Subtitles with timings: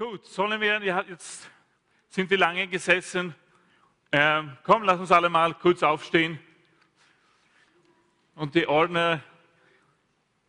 [0.00, 0.80] Gut, sollen wir,
[1.10, 1.50] jetzt
[2.08, 3.34] sind wir lange gesessen.
[4.10, 6.38] Ähm, komm, lass uns alle mal kurz aufstehen.
[8.34, 9.22] Und die Ordner,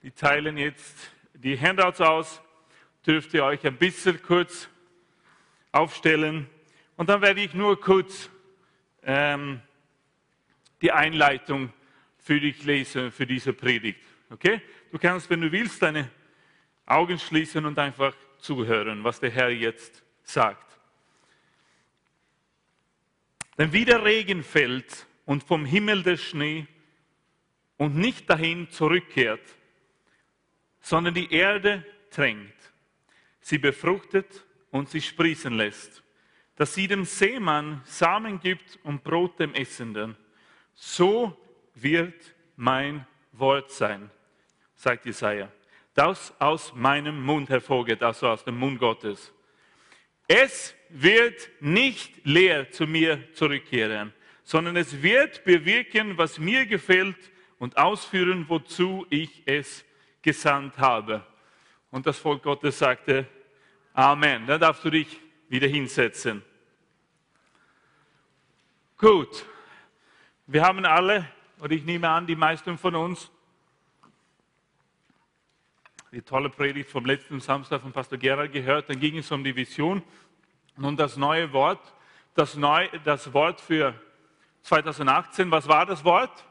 [0.03, 2.41] die teilen jetzt die Handouts aus.
[3.05, 4.69] Dürft ihr euch ein bisschen kurz
[5.73, 6.49] aufstellen.
[6.95, 8.29] Und dann werde ich nur kurz
[9.03, 9.59] ähm,
[10.81, 11.73] die Einleitung
[12.19, 13.99] für dich lesen, für diese Predigt.
[14.29, 14.61] Okay?
[14.93, 16.09] Du kannst, wenn du willst, deine
[16.85, 20.79] Augen schließen und einfach zuhören, was der Herr jetzt sagt.
[23.57, 26.67] Denn wie der Regen fällt und vom Himmel der Schnee
[27.77, 29.41] und nicht dahin zurückkehrt,
[30.79, 32.73] sondern die Erde tränkt,
[33.39, 36.03] sie befruchtet und sie sprießen lässt,
[36.55, 40.17] dass sie dem Seemann Samen gibt und Brot dem Essenden,
[40.73, 41.37] so
[41.75, 44.09] wird mein Wort sein,
[44.75, 45.51] sagt Jesaja
[45.93, 49.33] das aus meinem Mund hervorgeht, also aus dem Mund Gottes.
[50.27, 57.77] Es wird nicht leer zu mir zurückkehren, sondern es wird bewirken, was mir gefällt und
[57.77, 59.85] ausführen, wozu ich es
[60.21, 61.25] gesandt habe.
[61.89, 63.27] Und das Volk Gottes sagte,
[63.93, 64.47] Amen.
[64.47, 65.19] Dann darfst du dich
[65.49, 66.41] wieder hinsetzen.
[68.97, 69.45] Gut,
[70.47, 71.27] wir haben alle,
[71.59, 73.31] oder ich nehme an, die meisten von uns,
[76.11, 78.89] die tolle Predigt vom letzten Samstag von Pastor Gerald gehört.
[78.89, 80.03] Dann ging es um die Vision.
[80.75, 81.79] Nun das neue Wort,
[82.33, 83.93] das, neu, das Wort für
[84.63, 85.49] 2018.
[85.51, 86.45] Was war das Wort?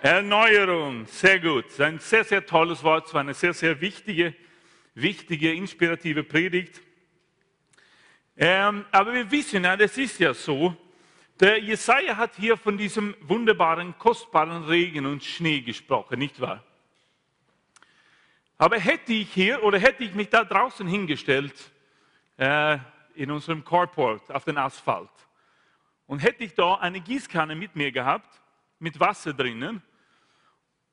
[0.00, 1.06] Erneuerung.
[1.06, 1.80] Sehr gut.
[1.80, 3.06] Ein sehr, sehr tolles Wort.
[3.06, 4.32] Es war eine sehr, sehr wichtige,
[4.94, 6.80] wichtige, inspirative Predigt.
[8.36, 10.76] Ähm, aber wir wissen ja, das ist ja so,
[11.40, 16.62] der Jesaja hat hier von diesem wunderbaren, kostbaren Regen und Schnee gesprochen, nicht wahr?
[18.62, 21.72] Aber hätte ich hier oder hätte ich mich da draußen hingestellt,
[22.36, 22.78] äh,
[23.16, 25.10] in unserem Carport auf den Asphalt,
[26.06, 28.40] und hätte ich da eine Gießkanne mit mir gehabt,
[28.78, 29.82] mit Wasser drinnen,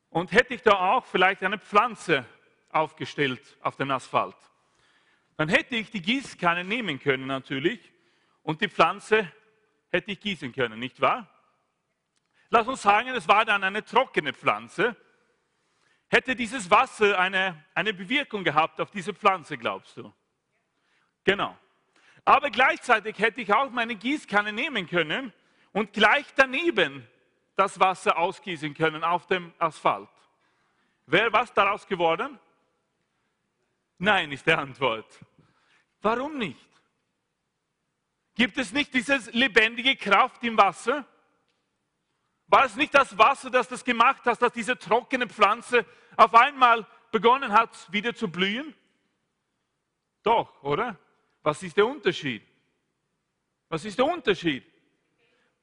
[0.10, 2.26] und hätte ich da auch vielleicht eine Pflanze
[2.72, 4.38] aufgestellt auf dem Asphalt,
[5.38, 7.80] dann hätte ich die Gießkanne nehmen können natürlich
[8.42, 9.32] und die Pflanze
[9.92, 11.30] hätte ich gießen können, nicht wahr?
[12.50, 14.96] Lass uns sagen, es war dann eine trockene Pflanze
[16.10, 20.12] Hätte dieses Wasser eine, eine Bewirkung gehabt auf diese Pflanze, glaubst du?
[21.24, 21.56] Genau.
[22.26, 25.32] Aber gleichzeitig hätte ich auch meine Gießkanne nehmen können
[25.72, 27.08] und gleich daneben
[27.56, 30.10] das Wasser ausgießen können auf dem Asphalt.
[31.06, 32.40] Wäre was daraus geworden?
[34.00, 35.06] Nein, ist die Antwort.
[36.02, 36.66] Warum nicht?
[38.34, 41.06] Gibt es nicht diese lebendige Kraft im Wasser?
[42.50, 45.86] War es nicht das Wasser, das das gemacht hat, dass diese trockene Pflanze
[46.18, 48.74] auf einmal begonnen hat, wieder zu blühen?
[50.24, 50.98] Doch, oder?
[51.44, 52.44] Was ist der Unterschied?
[53.70, 54.66] Was ist der Unterschied?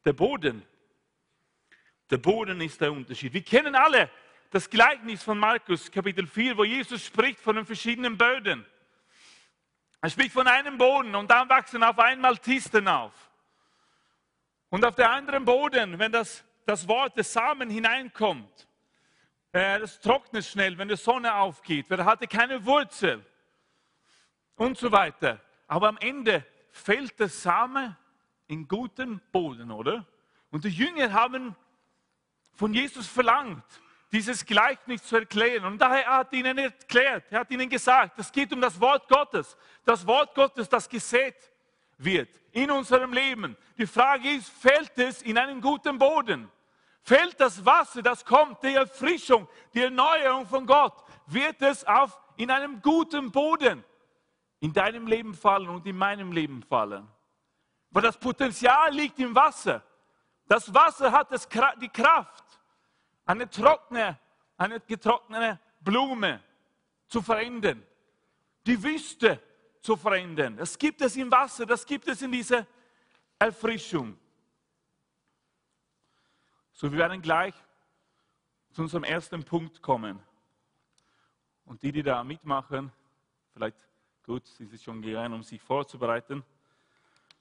[0.05, 0.65] Der Boden.
[2.09, 3.33] Der Boden ist der Unterschied.
[3.33, 4.09] Wir kennen alle
[4.51, 8.65] das Gleichnis von Markus Kapitel 4, wo Jesus spricht von den verschiedenen Böden.
[10.01, 13.13] Er spricht von einem Boden und dann wachsen auf einmal Tisten auf.
[14.69, 18.69] Und auf der anderen Boden, wenn das das Wort des Samen hineinkommt.
[19.53, 21.87] Äh, das trocknet schnell, wenn die Sonne aufgeht.
[21.88, 23.25] Wer hatte keine Wurzel
[24.56, 25.41] und so weiter.
[25.66, 27.97] Aber am Ende fällt der Same
[28.49, 30.04] in guten Boden, oder?
[30.50, 31.56] Und die Jünger haben
[32.54, 33.65] von Jesus verlangt,
[34.12, 35.65] dieses Gleichnis zu erklären.
[35.65, 39.09] Und daher hat er ihnen erklärt, er hat ihnen gesagt, es geht um das Wort
[39.09, 39.56] Gottes.
[39.84, 41.37] Das Wort Gottes, das gesät
[41.98, 43.56] wird in unserem Leben.
[43.77, 46.50] Die Frage ist, fällt es in einen guten Boden?
[47.06, 52.51] Fällt das Wasser, das kommt, die Erfrischung, die Erneuerung von Gott, wird es auf, in
[52.51, 53.84] einem guten Boden
[54.59, 57.07] in deinem Leben fallen und in meinem Leben fallen.
[57.91, 59.84] Weil das Potenzial liegt im Wasser.
[60.48, 61.48] Das Wasser hat das,
[61.81, 62.45] die Kraft,
[63.25, 64.19] eine trockene,
[64.57, 66.42] eine getrocknete Blume
[67.07, 67.86] zu verändern,
[68.66, 69.41] die Wüste
[69.81, 70.57] zu verändern.
[70.57, 72.66] Das gibt es im Wasser, das gibt es in dieser
[73.39, 74.19] Erfrischung.
[76.78, 77.55] So, wir werden gleich
[78.73, 80.23] zu unserem ersten Punkt kommen.
[81.65, 82.93] Und die, die da mitmachen,
[83.55, 83.78] vielleicht
[84.27, 86.45] gut, sie sind schon gegangen, um sich vorzubereiten.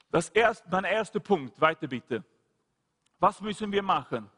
[0.10, 2.24] Das erste, mein erster Punkt, weiter bitte.
[3.20, 4.32] Was müssen wir machen?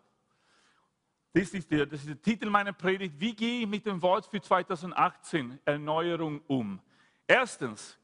[1.32, 3.20] Das ist, der, das ist der Titel meiner Predigt.
[3.20, 6.82] Wie gehe ich mit dem Wort für 2018 Erneuerung um?
[7.28, 8.00] Erstens,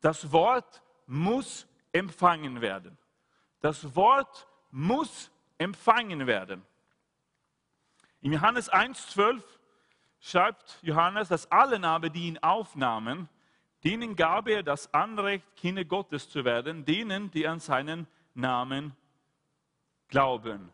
[0.00, 2.96] das Wort muss empfangen werden.
[3.60, 6.62] Das Wort muss empfangen werden.
[8.20, 9.42] In Johannes 1,12
[10.20, 13.28] schreibt Johannes, dass alle aber, die ihn aufnahmen,
[13.84, 18.94] Denen gab er das Anrecht, Kinder Gottes zu werden, denen, die an seinen Namen
[20.08, 20.70] glauben.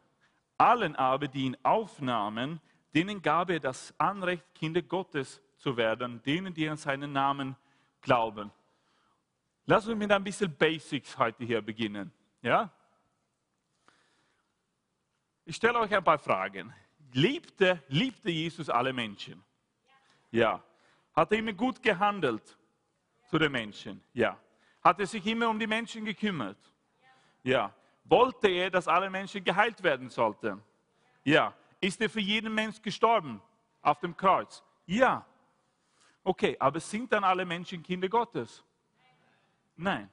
[0.59, 2.61] Allen aber, die ihn aufnahmen,
[2.95, 7.55] denen gab er das Anrecht, Kinder Gottes zu werden, denen, die an seinen Namen
[8.01, 8.51] glauben.
[9.67, 12.13] Lass uns mit ein bisschen Basics heute hier beginnen.
[12.43, 12.73] Ja?
[15.49, 16.75] Ich stelle euch ein paar Fragen.
[17.13, 19.43] Liebte, liebte Jesus alle Menschen?
[20.33, 20.61] Ja.
[21.15, 22.59] Hat er immer gut gehandelt
[23.31, 24.03] zu den Menschen?
[24.13, 24.37] Ja.
[24.83, 26.59] Hat er sich immer um die Menschen gekümmert?
[27.45, 27.73] Ja.
[28.03, 30.61] Wollte er, dass alle Menschen geheilt werden sollten?
[31.23, 31.55] Ja.
[31.81, 33.41] Ist er für jeden Mensch gestorben
[33.83, 34.65] auf dem Kreuz?
[34.85, 35.25] Ja.
[36.25, 38.65] Okay, aber sind dann alle Menschen Kinder Gottes?
[39.77, 40.11] Nein.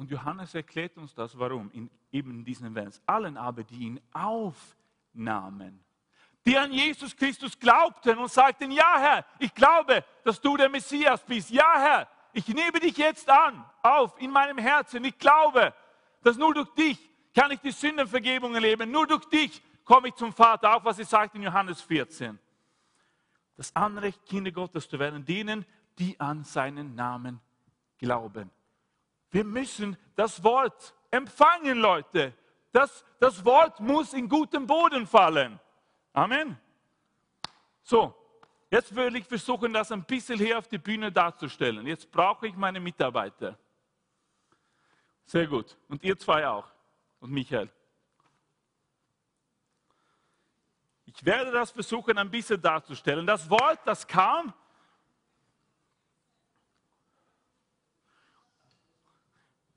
[0.00, 3.02] Und Johannes erklärt uns das, warum, in eben diesen Vers.
[3.04, 5.84] Allen aber, die ihn aufnahmen,
[6.46, 11.22] die an Jesus Christus glaubten und sagten, ja Herr, ich glaube, dass du der Messias
[11.22, 11.50] bist.
[11.50, 15.04] Ja Herr, ich nehme dich jetzt an, auf in meinem Herzen.
[15.04, 15.74] Ich glaube,
[16.22, 16.98] dass nur durch dich
[17.34, 18.90] kann ich die Sündenvergebung erleben.
[18.90, 22.38] Nur durch dich komme ich zum Vater, auch was er sagt in Johannes 14.
[23.54, 25.66] Das Anrecht, Kinder Gottes zu werden, denen,
[25.98, 27.38] die an seinen Namen
[27.98, 28.50] glauben.
[29.30, 32.34] Wir müssen das Wort empfangen, Leute.
[32.72, 35.58] Das, das Wort muss in guten Boden fallen.
[36.12, 36.58] Amen.
[37.82, 38.14] So,
[38.70, 41.86] jetzt will ich versuchen, das ein bisschen hier auf die Bühne darzustellen.
[41.86, 43.58] Jetzt brauche ich meine Mitarbeiter.
[45.26, 45.76] Sehr gut.
[45.88, 46.66] Und ihr zwei auch.
[47.20, 47.70] Und Michael.
[51.04, 53.26] Ich werde das versuchen, ein bisschen darzustellen.
[53.26, 54.54] Das Wort, das kam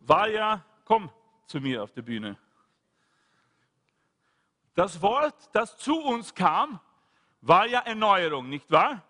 [0.05, 1.09] war ja, komm
[1.45, 2.37] zu mir auf der Bühne.
[4.75, 6.79] Das Wort, das zu uns kam,
[7.41, 9.03] war ja Erneuerung, nicht wahr?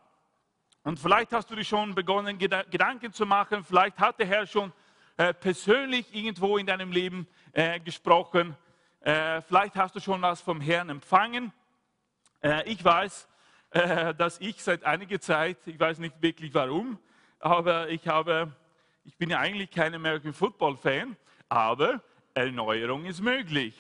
[0.84, 3.64] Und vielleicht hast du dich schon begonnen, Gedanken zu machen.
[3.64, 4.74] Vielleicht hat der Herr schon
[5.16, 8.58] äh, persönlich irgendwo in deinem Leben äh, gesprochen.
[9.00, 11.54] Äh, vielleicht hast du schon was vom Herrn empfangen.
[12.66, 13.30] Ich weiß,
[14.18, 17.00] dass ich seit einiger Zeit, ich weiß nicht wirklich warum,
[17.40, 18.54] aber ich habe
[19.04, 21.16] ich bin ja eigentlich kein American Football Fan,
[21.50, 22.02] aber
[22.34, 23.76] Erneuerung ist möglich.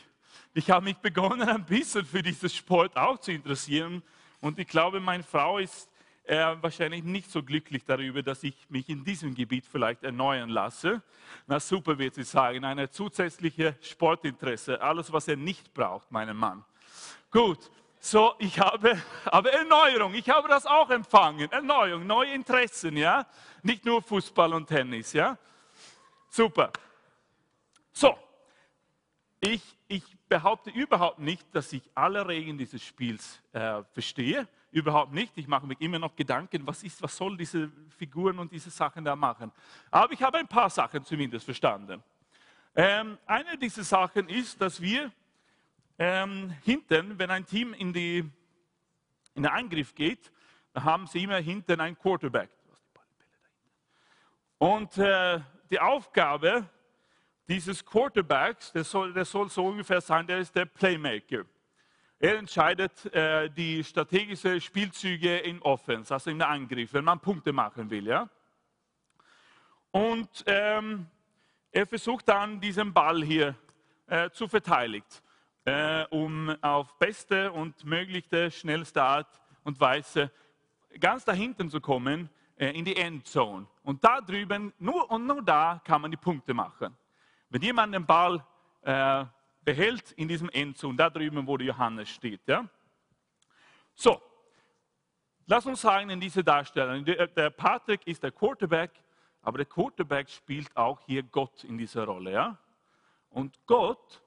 [0.53, 4.03] Ich habe mich begonnen, ein bisschen für diesen Sport auch zu interessieren.
[4.41, 5.89] Und ich glaube, meine Frau ist
[6.25, 11.01] äh, wahrscheinlich nicht so glücklich darüber, dass ich mich in diesem Gebiet vielleicht erneuern lasse.
[11.47, 16.63] Na super, wird sie sagen, eine zusätzliche Sportinteresse, alles, was er nicht braucht, meinen Mann.
[17.31, 17.71] Gut,
[18.05, 21.49] so, ich habe, aber Erneuerung, ich habe das auch empfangen.
[21.49, 23.25] Erneuerung, neue Interessen, ja.
[23.61, 25.37] Nicht nur Fußball und Tennis, ja.
[26.27, 26.69] Super.
[27.93, 28.17] So,
[29.39, 34.49] ich, ich behaupte überhaupt nicht, dass ich alle Regeln dieses Spiels äh, verstehe.
[34.73, 35.31] Überhaupt nicht.
[35.37, 39.05] Ich mache mir immer noch Gedanken, was ist, was soll diese Figuren und diese Sachen
[39.05, 39.49] da machen.
[39.89, 42.03] Aber ich habe ein paar Sachen zumindest verstanden.
[42.75, 45.09] Ähm, eine dieser Sachen ist, dass wir
[45.97, 48.19] ähm, hinten, wenn ein Team in, die,
[49.35, 50.31] in den Angriff geht,
[50.75, 52.49] haben sie immer hinten einen Quarterback.
[54.57, 55.39] Und äh,
[55.69, 56.67] die Aufgabe
[57.47, 61.43] dieses Quarterbacks, der soll, der soll so ungefähr sein, der ist der Playmaker.
[62.17, 67.89] Er entscheidet äh, die strategischen Spielzüge in Offense, also der Angriff, wenn man Punkte machen
[67.89, 68.07] will.
[68.07, 68.29] Ja?
[69.91, 71.05] Und ähm,
[71.71, 73.55] er versucht dann, diesen Ball hier
[74.07, 75.03] äh, zu verteidigen
[75.65, 80.31] äh, um auf beste und möglichste, schnellste Art und Weise
[80.99, 83.67] ganz dahinten zu kommen äh, in die Endzone.
[83.83, 86.95] Und da drüben, nur und nur da kann man die Punkte machen.
[87.49, 88.43] Wenn jemand den Ball
[88.81, 89.25] äh,
[89.63, 92.41] behält in diesem Endzone, da drüben, wo der Johannes steht.
[92.47, 92.67] Ja?
[93.95, 94.21] So,
[95.45, 98.91] lass uns sagen in dieser Darstellung, der, Patrick ist der Quarterback,
[99.41, 102.31] aber der Quarterback spielt auch hier Gott in dieser Rolle.
[102.31, 102.57] Ja?
[103.29, 104.22] Und Gott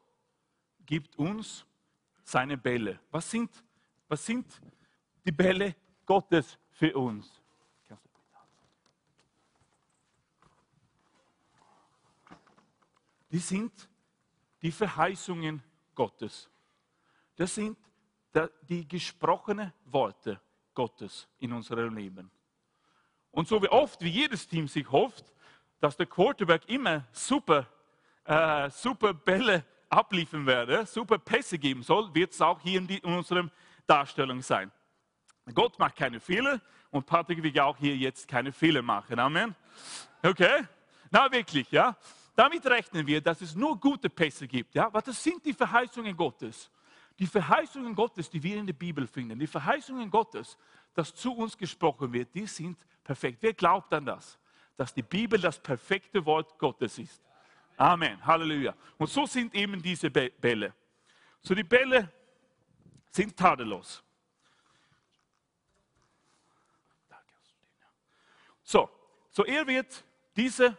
[0.87, 1.67] gibt uns
[2.23, 3.01] seine Bälle.
[3.11, 3.51] Was sind,
[4.09, 4.61] was sind
[5.25, 5.75] die Bälle
[6.05, 7.43] Gottes für uns?
[13.31, 13.89] Die sind
[14.63, 15.63] die Verheißungen
[15.95, 16.49] Gottes.
[17.35, 17.77] Das sind
[18.63, 20.41] die gesprochenen Worte
[20.75, 22.31] Gottes in unserem Leben.
[23.31, 25.25] Und so wie oft, wie jedes Team sich hofft,
[25.81, 27.67] dass der Quarterback immer super,
[28.25, 32.99] äh, super Bälle abliefern werde, super Pässe geben soll, wird es auch hier in, die,
[32.99, 33.49] in unserer
[33.87, 34.71] Darstellung sein.
[35.55, 39.19] Gott macht keine Fehler und Patrick will ja auch hier jetzt keine Fehler machen.
[39.19, 39.55] Amen.
[40.23, 40.65] Okay?
[41.11, 41.97] Na wirklich, ja?
[42.35, 44.75] Damit rechnen wir, dass es nur gute Pässe gibt.
[44.75, 44.87] Ja?
[44.87, 46.71] Aber das sind die Verheißungen Gottes.
[47.19, 50.59] Die Verheißungen Gottes, die wir in der Bibel finden, die Verheißungen Gottes,
[50.95, 53.39] dass zu uns gesprochen wird, die sind perfekt.
[53.41, 54.39] Wer glaubt an das?
[54.77, 57.23] dass die Bibel das perfekte Wort Gottes ist.
[57.77, 58.25] Amen.
[58.25, 58.75] Halleluja.
[58.97, 60.75] Und so sind eben diese Bälle.
[61.43, 62.11] So die Bälle
[63.11, 64.03] sind tadellos.
[68.63, 68.91] So,
[69.31, 70.05] so er wird
[70.35, 70.77] diese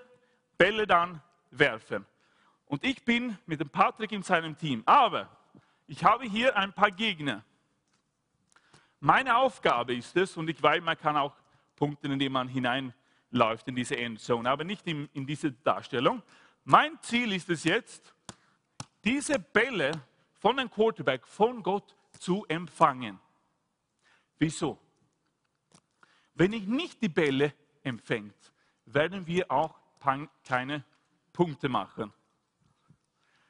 [0.57, 2.05] Bälle dann werfen.
[2.65, 4.83] Und ich bin mit dem Patrick in seinem Team.
[4.85, 5.29] Aber
[5.87, 7.43] ich habe hier ein paar Gegner.
[8.99, 11.35] Meine Aufgabe ist es, und ich weiß, man kann auch
[11.75, 16.21] punkten, indem man hineinläuft in diese Endzone, aber nicht in, in diese Darstellung.
[16.69, 18.13] Mein Ziel ist es jetzt,
[19.01, 20.03] diese Bälle
[20.37, 23.17] von dem Quarterback, von Gott zu empfangen.
[24.37, 24.77] Wieso?
[26.33, 28.35] Wenn ich nicht die Bälle empfängt,
[28.83, 29.79] werden wir auch
[30.43, 30.83] keine
[31.31, 32.11] Punkte machen.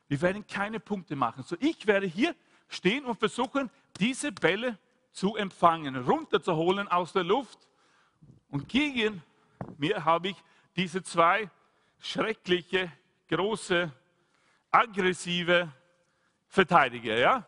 [0.07, 1.41] Wir werden keine Punkte machen.
[1.41, 2.35] So, ich werde hier
[2.67, 4.77] stehen und versuchen, diese Bälle
[5.11, 7.67] zu empfangen, runterzuholen aus der Luft.
[8.49, 9.23] Und gegen
[9.79, 10.43] mir habe ich
[10.75, 11.49] diese zwei
[11.97, 12.91] schreckliche,
[13.27, 13.91] große,
[14.71, 15.71] aggressive
[16.47, 17.47] Verteidiger ja,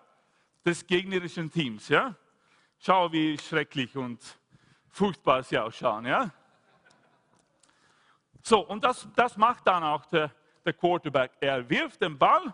[0.66, 1.88] des gegnerischen Teams.
[1.88, 2.16] Ja.
[2.80, 4.20] Schau, wie schrecklich und
[4.90, 6.06] furchtbar sie ausschauen.
[6.06, 6.32] Ja.
[8.42, 10.32] So, und das, das macht dann auch der,
[10.66, 11.32] der Quarterback.
[11.40, 12.54] Er wirft den Ball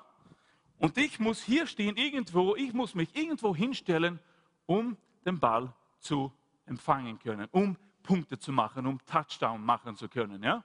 [0.78, 4.20] und ich muss hier stehen irgendwo, ich muss mich irgendwo hinstellen,
[4.66, 6.32] um den Ball zu
[6.66, 10.44] empfangen können, um Punkte zu machen, um Touchdown machen zu können.
[10.44, 10.64] Ja?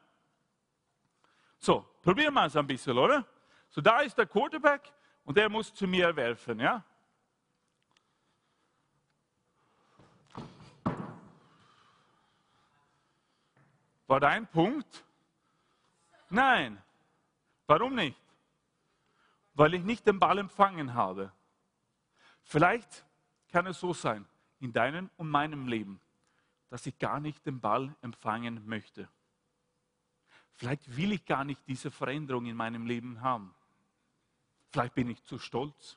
[1.61, 3.25] So, probieren wir es ein bisschen, oder?
[3.69, 4.90] So, da ist der Quarterback
[5.25, 6.59] und er muss zu mir werfen.
[6.59, 6.83] Ja?
[14.07, 15.05] War da ein Punkt?
[16.31, 16.83] Nein.
[17.67, 18.19] Warum nicht?
[19.52, 21.31] Weil ich nicht den Ball empfangen habe.
[22.43, 23.05] Vielleicht
[23.52, 24.26] kann es so sein,
[24.61, 26.00] in deinem und meinem Leben,
[26.71, 29.11] dass ich gar nicht den Ball empfangen möchte.
[30.61, 33.55] Vielleicht will ich gar nicht diese Veränderung in meinem Leben haben.
[34.69, 35.97] Vielleicht bin ich zu stolz.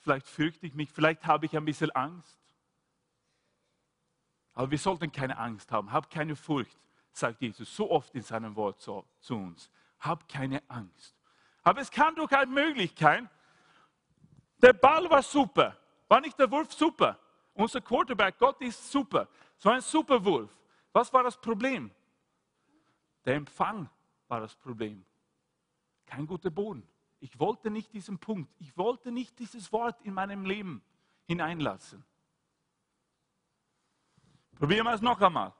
[0.00, 0.90] Vielleicht fürchte ich mich.
[0.90, 2.36] Vielleicht habe ich ein bisschen Angst.
[4.52, 5.92] Aber wir sollten keine Angst haben.
[5.92, 6.76] Hab keine Furcht
[7.12, 9.70] sagt Jesus so oft in seinem Wort zu, zu uns.
[10.00, 11.14] Hab keine Angst.
[11.62, 13.30] Aber es kann doch eine Möglichkeit.
[14.60, 15.76] Der Ball war super.
[16.08, 17.16] War nicht der Wurf super?
[17.54, 19.28] Unser Quarterback, Gott ist super.
[19.56, 20.50] Es war ein super Wurf.
[20.92, 21.92] Was war das Problem?
[23.24, 23.88] Der Empfang
[24.30, 25.04] war das Problem.
[26.06, 26.88] Kein guter Boden.
[27.18, 28.50] Ich wollte nicht diesen Punkt.
[28.58, 30.82] Ich wollte nicht dieses Wort in meinem Leben
[31.26, 32.04] hineinlassen.
[34.54, 35.52] Probieren wir es noch einmal.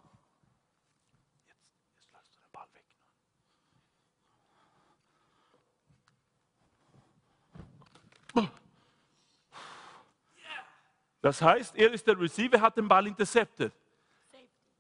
[11.23, 13.75] Das heißt, er ist der Receiver, hat den Ball intercepted.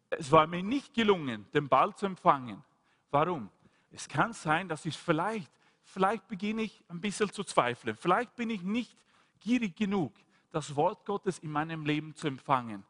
[0.08, 2.64] Es war mir nicht gelungen, den Ball zu empfangen.
[3.10, 3.50] Warum?
[3.90, 5.50] Es kann sein, dass ich vielleicht,
[5.82, 7.96] vielleicht beginne ich ein bisschen zu zweifeln.
[7.96, 8.96] Vielleicht bin ich nicht
[9.40, 10.14] gierig genug,
[10.50, 12.84] das Wort Gottes in meinem Leben zu empfangen.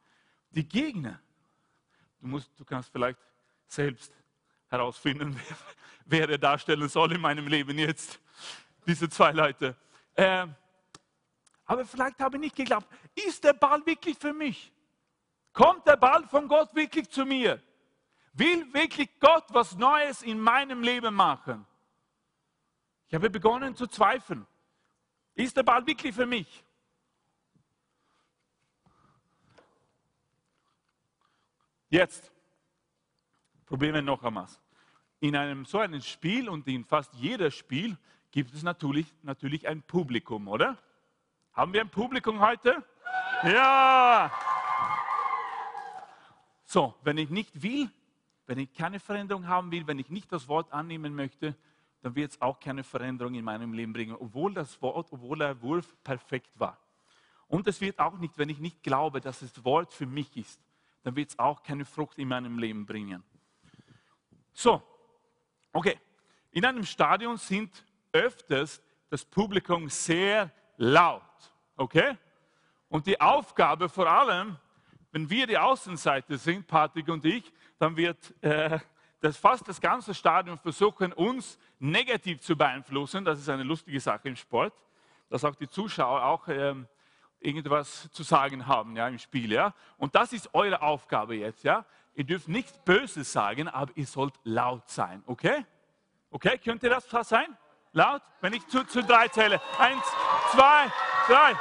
[0.50, 1.20] Die Gegner,
[2.20, 3.18] du, musst, du kannst vielleicht
[3.66, 4.12] selbst
[4.68, 5.56] herausfinden, wer,
[6.04, 8.20] wer er darstellen soll in meinem Leben jetzt.
[8.86, 9.76] Diese zwei Leute.
[10.14, 10.46] Äh,
[11.64, 14.72] aber vielleicht habe ich nicht geglaubt, ist der Ball wirklich für mich?
[15.52, 17.62] Kommt der Ball von Gott wirklich zu mir?
[18.32, 21.66] Will wirklich Gott was Neues in meinem Leben machen?
[23.08, 24.46] Ich habe begonnen zu zweifeln.
[25.34, 26.64] Ist der Ball wirklich für mich?
[31.88, 32.30] Jetzt
[33.66, 34.46] probieren wir noch einmal.
[35.18, 37.98] In einem so einem Spiel und in fast jedem Spiel
[38.30, 40.78] gibt es natürlich, natürlich ein Publikum, oder?
[41.52, 42.84] Haben wir ein Publikum heute?
[43.42, 44.30] Ja!
[46.64, 47.90] So, wenn ich nicht will,
[48.50, 51.54] wenn ich keine Veränderung haben will, wenn ich nicht das Wort annehmen möchte,
[52.02, 55.62] dann wird es auch keine Veränderung in meinem Leben bringen, obwohl das Wort, obwohl der
[55.62, 56.76] Wurf perfekt war.
[57.46, 60.60] Und es wird auch nicht, wenn ich nicht glaube, dass das Wort für mich ist,
[61.04, 63.22] dann wird es auch keine Frucht in meinem Leben bringen.
[64.52, 64.82] So,
[65.72, 66.00] okay.
[66.50, 71.22] In einem Stadion sind öfters das Publikum sehr laut.
[71.76, 72.18] Okay?
[72.88, 74.58] Und die Aufgabe vor allem,
[75.12, 78.78] wenn wir die Außenseite sind, Patrick und ich, dann wird äh,
[79.20, 83.24] das fast das ganze Stadion versuchen, uns negativ zu beeinflussen.
[83.24, 84.72] Das ist eine lustige Sache im Sport,
[85.28, 86.86] dass auch die Zuschauer auch ähm,
[87.40, 89.52] irgendwas zu sagen haben ja, im Spiel.
[89.52, 89.74] Ja?
[89.96, 91.64] Und das ist eure Aufgabe jetzt.
[91.64, 91.84] Ja?
[92.14, 95.22] Ihr dürft nichts Böses sagen, aber ihr sollt laut sein.
[95.26, 95.64] Okay?
[96.30, 97.56] Okay, könnt ihr das sein?
[97.92, 98.22] Laut?
[98.40, 99.60] Wenn ich zu, zu drei zähle.
[99.78, 100.04] Eins,
[100.52, 100.92] zwei,
[101.26, 101.56] drei.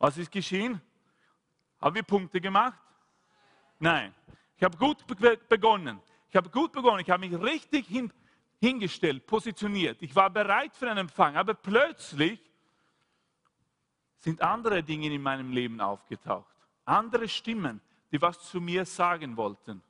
[0.00, 0.80] Was ist geschehen?
[1.78, 2.80] Haben wir Punkte gemacht?
[3.78, 4.14] Nein.
[4.56, 5.06] Ich habe gut
[5.48, 6.00] begonnen.
[6.30, 7.00] Ich habe gut begonnen.
[7.00, 8.10] Ich habe mich richtig hin,
[8.58, 10.00] hingestellt, positioniert.
[10.00, 11.36] Ich war bereit für einen Empfang.
[11.36, 12.40] Aber plötzlich
[14.18, 16.54] sind andere Dinge in meinem Leben aufgetaucht.
[16.86, 19.82] Andere Stimmen, die was zu mir sagen wollten.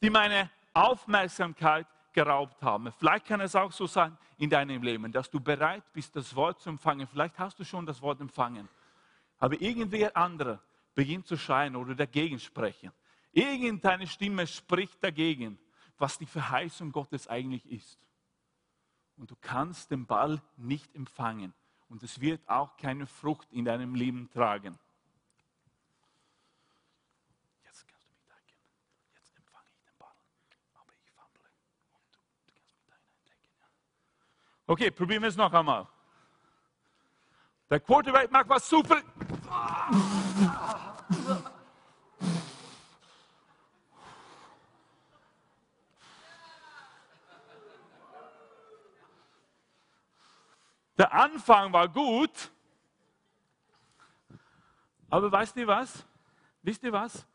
[0.00, 1.88] Die meine Aufmerksamkeit
[2.24, 2.92] geraubt haben.
[2.98, 6.60] Vielleicht kann es auch so sein in deinem Leben, dass du bereit bist, das Wort
[6.60, 7.06] zu empfangen.
[7.06, 8.68] Vielleicht hast du schon das Wort empfangen.
[9.38, 10.60] Aber irgendwer anderer
[10.94, 12.90] beginnt zu schreien oder dagegen sprechen.
[13.32, 15.58] Irgendeine Stimme spricht dagegen,
[15.96, 18.00] was die Verheißung Gottes eigentlich ist.
[19.16, 21.54] Und du kannst den Ball nicht empfangen.
[21.88, 24.78] Und es wird auch keine Frucht in deinem Leben tragen.
[27.64, 28.58] Jetzt kannst du mich danken.
[29.14, 30.14] Jetzt empfange ich den Ball.
[30.74, 31.48] Aber ich fumble.
[31.92, 33.58] Und du, du kannst mich da hineindenken.
[33.58, 34.57] Ja?
[34.70, 35.86] Okay, probieren wir es noch einmal.
[37.70, 39.00] Der Quarterback macht was super.
[50.98, 52.50] Der Anfang war gut,
[55.08, 56.04] aber weißt du was?
[56.60, 57.26] Wisst ihr was?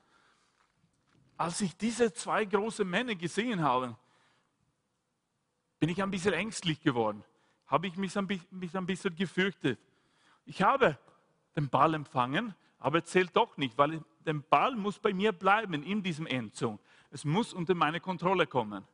[1.35, 3.97] Als ich diese zwei großen Männer gesehen habe,
[5.83, 7.25] bin ich ein bisschen ängstlich geworden.
[7.67, 9.77] Habe ich mich ein, mich ein bisschen gefürchtet.
[10.45, 10.97] Ich habe
[11.57, 15.83] den Ball empfangen, aber er zählt doch nicht, weil der Ball muss bei mir bleiben
[15.83, 16.79] in diesem Endzone.
[17.11, 18.87] Es muss unter meine Kontrolle kommen.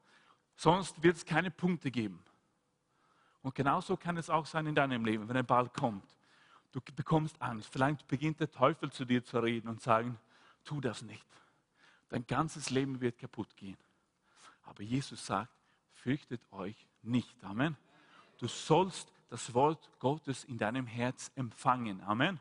[0.55, 2.23] Sonst wird es keine Punkte geben.
[3.43, 6.15] Und genauso kann es auch sein in deinem Leben, wenn ein Ball kommt.
[6.71, 7.71] Du bekommst Angst.
[7.71, 10.17] Vielleicht beginnt der Teufel zu dir zu reden und sagen,
[10.63, 11.27] tu das nicht.
[12.09, 13.77] Dein ganzes Leben wird kaputt gehen.
[14.63, 15.51] Aber Jesus sagt,
[16.03, 17.43] fürchtet euch nicht.
[17.43, 17.77] Amen.
[18.37, 22.01] Du sollst das Wort Gottes in deinem Herz empfangen.
[22.03, 22.39] Amen.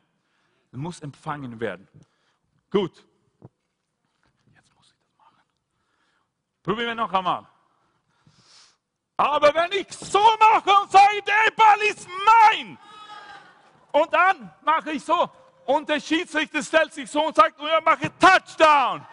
[0.70, 1.88] Du musst empfangen werden.
[2.70, 3.04] Gut.
[4.54, 5.42] Jetzt muss ich das machen.
[6.62, 7.46] Probieren wir noch einmal.
[9.16, 12.78] Aber wenn ich so mache und sage, der Ball ist mein,
[13.90, 15.28] und dann mache ich so,
[15.66, 19.04] und der Schiedsrichter stellt sich so und sagt, und er mache Touchdown.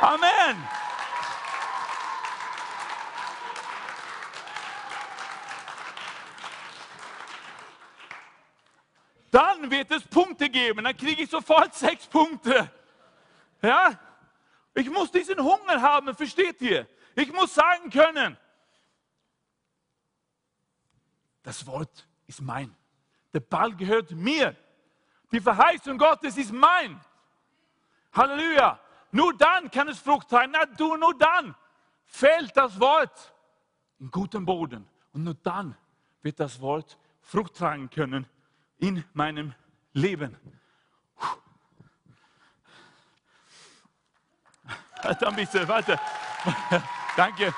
[0.00, 0.81] Amen.
[9.32, 12.70] Dann wird es Punkte geben, dann kriege ich sofort sechs Punkte.
[13.62, 13.98] Ja?
[14.74, 16.86] Ich muss diesen Hunger haben, versteht ihr?
[17.14, 18.36] Ich muss sagen können,
[21.42, 22.76] das Wort ist mein.
[23.32, 24.54] Der Ball gehört mir.
[25.32, 27.00] Die Verheißung Gottes ist mein.
[28.12, 28.78] Halleluja.
[29.12, 30.30] Nur dann kann es Frucht
[30.76, 31.54] du, nur dann
[32.04, 33.34] fällt das Wort
[33.98, 34.86] in guten Boden.
[35.14, 35.74] Und nur dann
[36.20, 38.28] wird das Wort Frucht tragen können
[38.82, 39.54] in meinem
[39.92, 40.36] Leben.
[45.02, 45.98] Warte ein bisschen, warte.
[47.16, 47.54] Danke.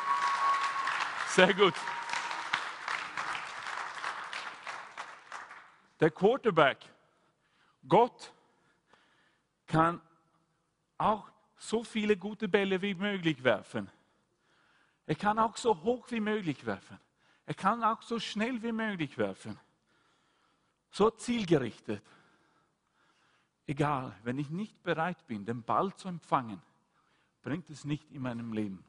[1.28, 1.72] Sehr gut.
[5.98, 6.78] Der Quarterback,
[7.88, 8.32] Gott,
[9.66, 10.02] kann
[10.98, 13.90] auch so viele gute Bälle wie möglich werfen.
[15.06, 17.00] Er kann auch so hoch wie möglich werfen.
[17.46, 19.58] Er kann auch so schnell wie möglich werfen.
[20.94, 22.00] So zielgerichtet.
[23.66, 26.62] Egal, wenn ich nicht bereit bin, den Ball zu empfangen,
[27.42, 28.85] bringt es nicht in meinem Leben.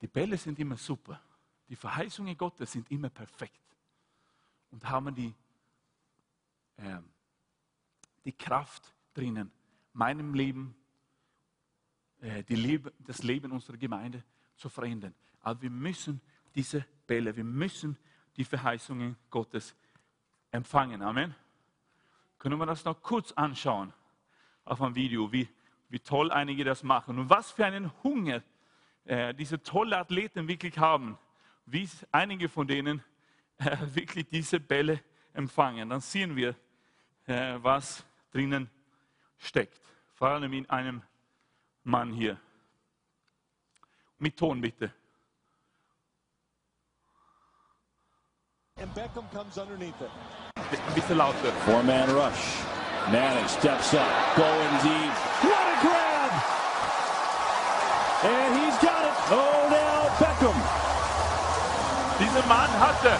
[0.00, 1.20] Die Bälle sind immer super.
[1.68, 3.58] Die Verheißungen Gottes sind immer perfekt
[4.70, 5.34] und haben die,
[6.76, 7.00] äh,
[8.24, 9.50] die Kraft drinnen,
[9.92, 10.76] meinem Leben,
[12.22, 14.22] äh, Lebe, das Leben unserer Gemeinde
[14.54, 15.16] zu verändern.
[15.40, 16.20] Aber wir müssen
[16.54, 17.98] diese Bälle, wir müssen
[18.36, 19.74] die Verheißungen Gottes
[20.54, 21.02] empfangen.
[21.02, 21.34] Amen.
[22.38, 23.92] Können wir das noch kurz anschauen
[24.64, 25.48] auf einem Video, wie
[25.94, 28.42] wie toll einige das machen und was für einen Hunger
[29.04, 31.16] äh, diese tollen Athleten wirklich haben,
[31.66, 33.04] wie einige von denen
[33.58, 35.00] äh, wirklich diese Bälle
[35.32, 35.90] empfangen.
[35.90, 36.56] Dann sehen wir,
[37.26, 38.68] äh, was drinnen
[39.38, 39.80] steckt.
[40.14, 41.02] Vor allem in einem
[41.84, 42.40] Mann hier.
[44.18, 44.92] Mit Ton bitte.
[48.76, 50.10] And Beckham comes underneath it.
[50.56, 51.52] Ein bisschen lauter.
[51.64, 52.58] Four-man rush.
[53.12, 54.06] Manning steps up,
[54.36, 55.14] going deep.
[55.46, 56.32] What a grab!
[58.24, 59.14] And he's got it.
[59.30, 60.58] Oh, Odell Beckham.
[62.18, 63.16] Dieser Mann hatte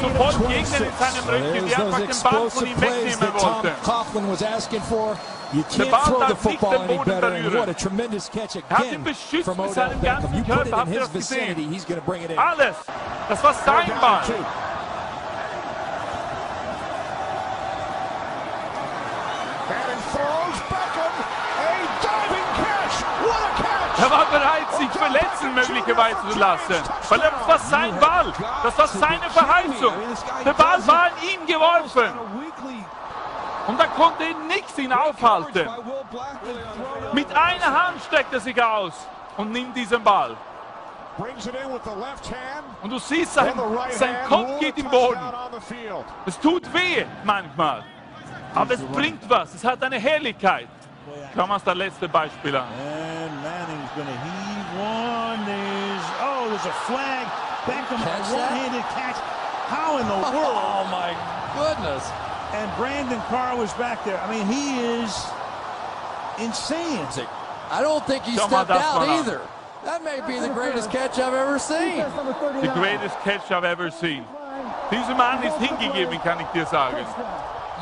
[0.00, 3.70] sofort Gegner in seinem Rücken, die einfach den Ball von ihm wegnehmen wollten.
[3.84, 5.16] Coughlin was asking for.
[5.52, 7.32] You can't throw the football any better.
[7.34, 9.04] And what a tremendous catch again
[9.44, 10.34] from Odell Beckham.
[10.34, 12.38] You put it in his vicinity, he's going to bring it in.
[12.38, 12.76] Alles.
[13.28, 14.22] Das war sein Ball.
[24.16, 26.74] War bereit, sich verletzen möglicherweise zu lassen,
[27.08, 29.92] weil das war sein Ball, das war seine Verheißung.
[30.44, 32.10] Der Ball war an ihn geworfen.
[33.66, 35.68] Und da konnte ihn nichts ihn aufhalten.
[37.12, 38.92] Mit einer Hand streckt er sich aus
[39.36, 40.36] und nimmt diesen Ball.
[42.82, 43.54] Und du siehst, sein,
[43.90, 45.20] sein Kopf geht im Boden.
[46.26, 47.82] Es tut weh manchmal.
[48.54, 49.54] Aber es bringt was.
[49.54, 50.68] Es hat eine Herrlichkeit.
[51.34, 52.66] Schauen wir uns das letzte Beispiel an.
[52.72, 55.44] And Manning's going to heave one.
[55.46, 57.26] There's, oh, there's a flag.
[57.66, 59.16] Beckham, Catch a one-handed catch.
[59.66, 60.56] How in the world?
[60.76, 61.10] Oh my
[61.56, 62.04] goodness.
[62.52, 64.20] And Brandon Carr was back there.
[64.20, 65.10] I mean, he is
[66.38, 67.06] insane.
[67.70, 69.40] I don't think he Schau stepped out either.
[69.84, 71.98] That may be the greatest catch I've ever seen.
[71.98, 74.24] The greatest catch I've ever seen.
[74.90, 77.04] Dieser Mann ist hingegeben, kann ich dir sagen.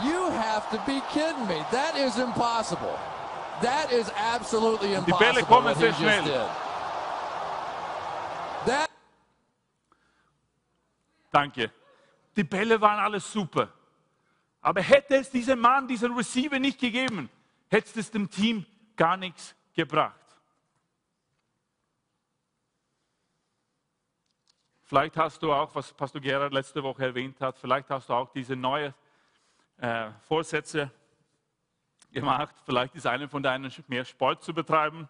[0.02, 1.62] You have to be kidding me.
[1.70, 2.98] That is impossible.
[3.62, 6.48] That is absolutely Bälle impossible kommen what he sehr schnell.
[11.34, 11.72] Danke.
[12.36, 13.68] Die Bälle waren alles super.
[14.60, 17.28] Aber hätte es diesem Mann, diesen Receiver nicht gegeben,
[17.68, 18.64] hätte es dem Team
[18.96, 20.14] gar nichts gebracht.
[24.84, 28.30] Vielleicht hast du auch, was Pastor Gerhard letzte Woche erwähnt hat, vielleicht hast du auch
[28.30, 28.94] diese neuen
[29.78, 30.90] äh, Vorsätze
[32.14, 32.54] gemacht.
[32.64, 35.08] Vielleicht ist einer von deinen mehr Sport zu betreiben.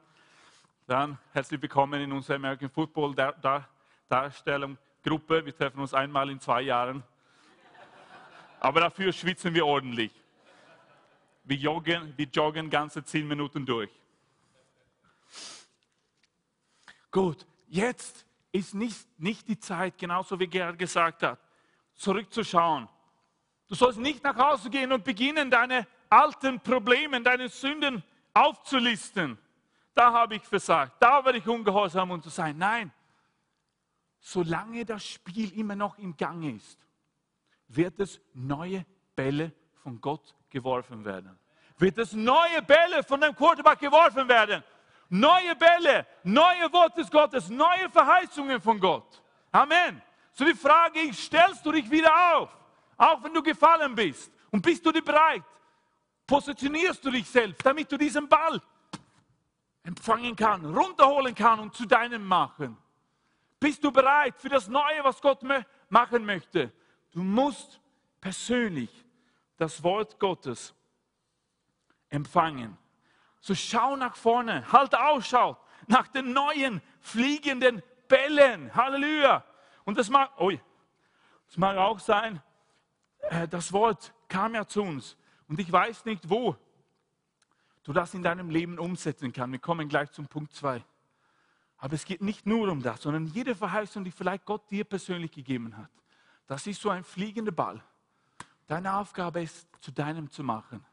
[0.86, 3.68] Dann herzlich willkommen in unserer American Football Dar Dar
[4.08, 5.44] Darstellung Gruppe.
[5.44, 7.04] Wir treffen uns einmal in zwei Jahren.
[8.58, 10.12] Aber dafür schwitzen wir ordentlich.
[11.44, 13.90] Wir joggen, wir joggen ganze zehn Minuten durch.
[17.10, 21.38] Gut, jetzt ist nicht, nicht die Zeit, genauso wie Gerhard gesagt hat,
[21.96, 22.88] zurückzuschauen.
[23.68, 29.38] Du sollst nicht nach Hause gehen und beginnen, deine alten Probleme, deine Sünden aufzulisten.
[29.94, 32.56] Da habe ich versagt, da werde ich ungehorsam und zu sein.
[32.56, 32.92] Nein,
[34.18, 36.78] solange das Spiel immer noch im Gange ist,
[37.68, 41.38] wird es neue Bälle von Gott geworfen werden.
[41.78, 44.62] Wird es neue Bälle von dem Quarterback geworfen werden.
[45.08, 49.22] Neue Bälle, neue Worte Gottes, neue Verheißungen von Gott.
[49.52, 50.00] Amen.
[50.32, 52.56] So die Frage ist, stellst du dich wieder auf,
[52.96, 54.32] auch wenn du gefallen bist?
[54.50, 55.44] Und bist du dir bereit?
[56.26, 58.60] Positionierst du dich selbst, damit du diesen Ball
[59.82, 62.76] empfangen kannst, runterholen kannst und zu deinem machen?
[63.60, 65.42] Bist du bereit für das Neue, was Gott
[65.88, 66.72] machen möchte?
[67.12, 67.80] Du musst
[68.20, 68.90] persönlich
[69.56, 70.74] das Wort Gottes
[72.08, 72.76] empfangen.
[73.40, 78.74] So schau nach vorne, halt Ausschau nach den neuen fliegenden Bällen.
[78.74, 79.44] Halleluja.
[79.84, 80.60] Und das mag, ui,
[81.46, 82.42] das mag auch sein,
[83.20, 85.16] äh, das Wort kam ja zu uns.
[85.54, 86.56] Und ich weiß nicht, wo
[87.84, 89.52] du das in deinem Leben umsetzen kannst.
[89.52, 90.84] Wir kommen gleich zum Punkt 2.
[91.76, 95.30] Aber es geht nicht nur um das, sondern jede Verheißung, die vielleicht Gott dir persönlich
[95.30, 95.92] gegeben hat.
[96.48, 97.80] Das ist so ein fliegender Ball.
[98.66, 100.84] Deine Aufgabe ist, zu deinem zu machen,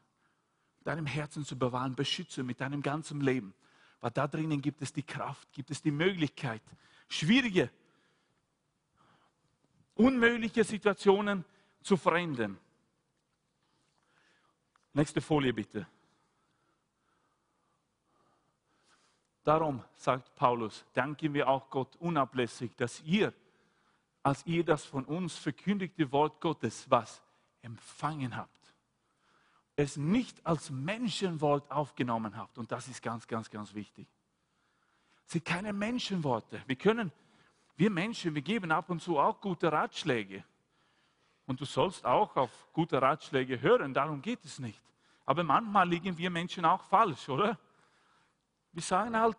[0.84, 3.54] deinem Herzen zu bewahren, beschützen mit deinem ganzen Leben.
[4.00, 6.62] Weil da drinnen gibt es die Kraft, gibt es die Möglichkeit,
[7.08, 7.68] schwierige,
[9.96, 11.44] unmögliche Situationen
[11.80, 12.60] zu verändern.
[14.94, 15.86] Nächste Folie bitte.
[19.44, 23.32] Darum, sagt Paulus, danken wir auch Gott unablässig, dass ihr,
[24.22, 27.22] als ihr das von uns verkündigte Wort Gottes, was
[27.62, 28.74] empfangen habt,
[29.74, 32.58] es nicht als Menschenwort aufgenommen habt.
[32.58, 34.06] Und das ist ganz, ganz, ganz wichtig.
[35.26, 36.62] Es sind keine Menschenworte.
[36.66, 37.10] Wir können,
[37.76, 40.44] wir Menschen, wir geben ab und zu auch gute Ratschläge.
[41.46, 44.80] Und du sollst auch auf gute Ratschläge hören, darum geht es nicht.
[45.24, 47.58] Aber manchmal liegen wir Menschen auch falsch, oder?
[48.72, 49.38] Wir sagen halt,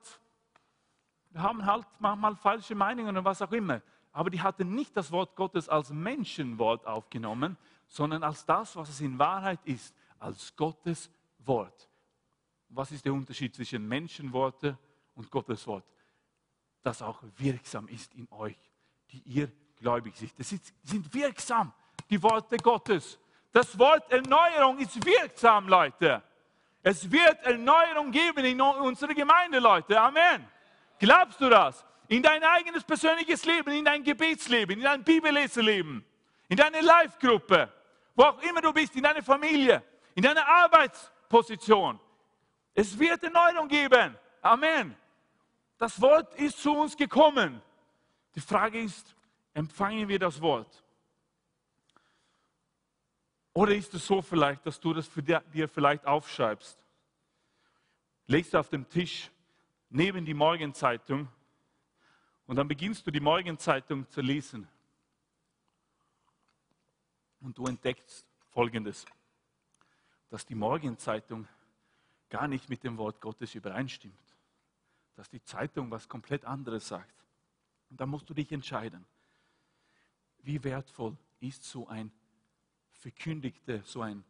[1.31, 3.81] wir haben halt manchmal falsche Meinungen und was auch immer.
[4.11, 9.01] Aber die hatten nicht das Wort Gottes als Menschenwort aufgenommen, sondern als das, was es
[9.01, 11.89] in Wahrheit ist, als Gottes Wort.
[12.69, 14.77] Was ist der Unterschied zwischen Menschenworte
[15.15, 15.85] und Gottes Wort?
[16.83, 18.57] Das auch wirksam ist in euch,
[19.11, 20.37] die ihr gläubig seid.
[20.37, 21.73] Das sind wirksam,
[22.13, 23.19] die Worte Gottes.
[23.51, 26.21] Das Wort Erneuerung ist wirksam, Leute.
[26.83, 29.99] Es wird Erneuerung geben in unserer Gemeinde, Leute.
[29.99, 30.47] Amen.
[30.99, 31.83] Glaubst du das?
[32.07, 36.05] In dein eigenes persönliches Leben, in dein Gebetsleben, in dein Bibelleserleben,
[36.49, 37.71] in deine Live-Gruppe,
[38.15, 39.81] wo auch immer du bist, in deiner Familie,
[40.13, 41.99] in deiner Arbeitsposition.
[42.75, 44.15] Es wird Erneuerung geben.
[44.41, 44.95] Amen.
[45.79, 47.59] Das Wort ist zu uns gekommen.
[48.35, 49.15] Die Frage ist,
[49.55, 50.82] empfangen wir das Wort?
[53.53, 56.77] Oder ist es so vielleicht, dass du das für dir vielleicht aufschreibst?
[58.25, 59.29] Legst auf dem Tisch
[59.89, 61.27] neben die Morgenzeitung
[62.47, 64.67] und dann beginnst du die Morgenzeitung zu lesen.
[67.41, 69.05] Und du entdeckst Folgendes,
[70.29, 71.47] dass die Morgenzeitung
[72.29, 74.15] gar nicht mit dem Wort Gottes übereinstimmt.
[75.15, 77.13] Dass die Zeitung was komplett anderes sagt.
[77.91, 79.05] Und da musst du dich entscheiden.
[80.39, 82.11] Wie wertvoll ist so ein
[83.03, 84.23] verkündigtes, so ein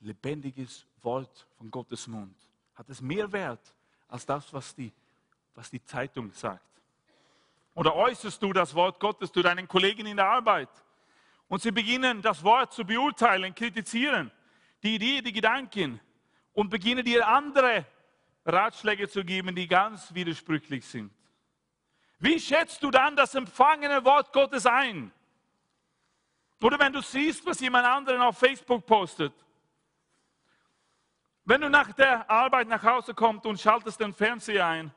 [0.00, 2.34] lebendiges Wort von Gottes Mund?
[2.74, 3.74] Hat es mehr Wert
[4.08, 4.92] als das, was die,
[5.54, 6.64] was die Zeitung sagt?
[7.74, 10.70] Oder äußerst du das Wort Gottes zu deinen Kollegen in der Arbeit?
[11.48, 14.30] Und sie beginnen das Wort zu beurteilen, kritisieren,
[14.82, 16.00] die Idee, die Gedanken
[16.54, 17.84] und beginnen dir andere
[18.46, 21.12] Ratschläge zu geben, die ganz widersprüchlich sind.
[22.18, 25.12] Wie schätzt du dann das empfangene Wort Gottes ein?
[26.62, 29.32] Oder wenn du siehst, was jemand anderen auf Facebook postet.
[31.44, 34.94] Wenn du nach der Arbeit nach Hause kommst und schaltest den Fernseher ein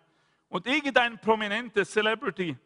[0.47, 2.57] und irgendein prominenter Celebrity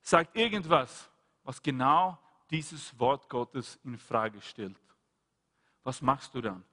[0.00, 1.10] sagt irgendwas,
[1.42, 2.16] was genau
[2.50, 4.80] dieses Wort Gottes in Frage stellt.
[5.82, 6.64] Was machst du dann?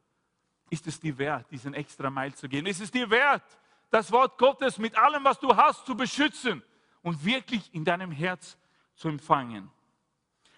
[0.70, 2.66] Ist es dir wert, diesen extra Meil zu gehen?
[2.66, 3.44] Ist es dir wert,
[3.90, 6.64] das Wort Gottes mit allem, was du hast, zu beschützen
[7.02, 8.58] und wirklich in deinem Herz
[8.96, 9.72] zu empfangen?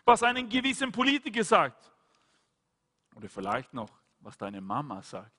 [0.08, 1.92] Was einen gewissen Politiker sagt
[3.14, 3.90] oder vielleicht noch,
[4.22, 5.34] was deine Mama sagt.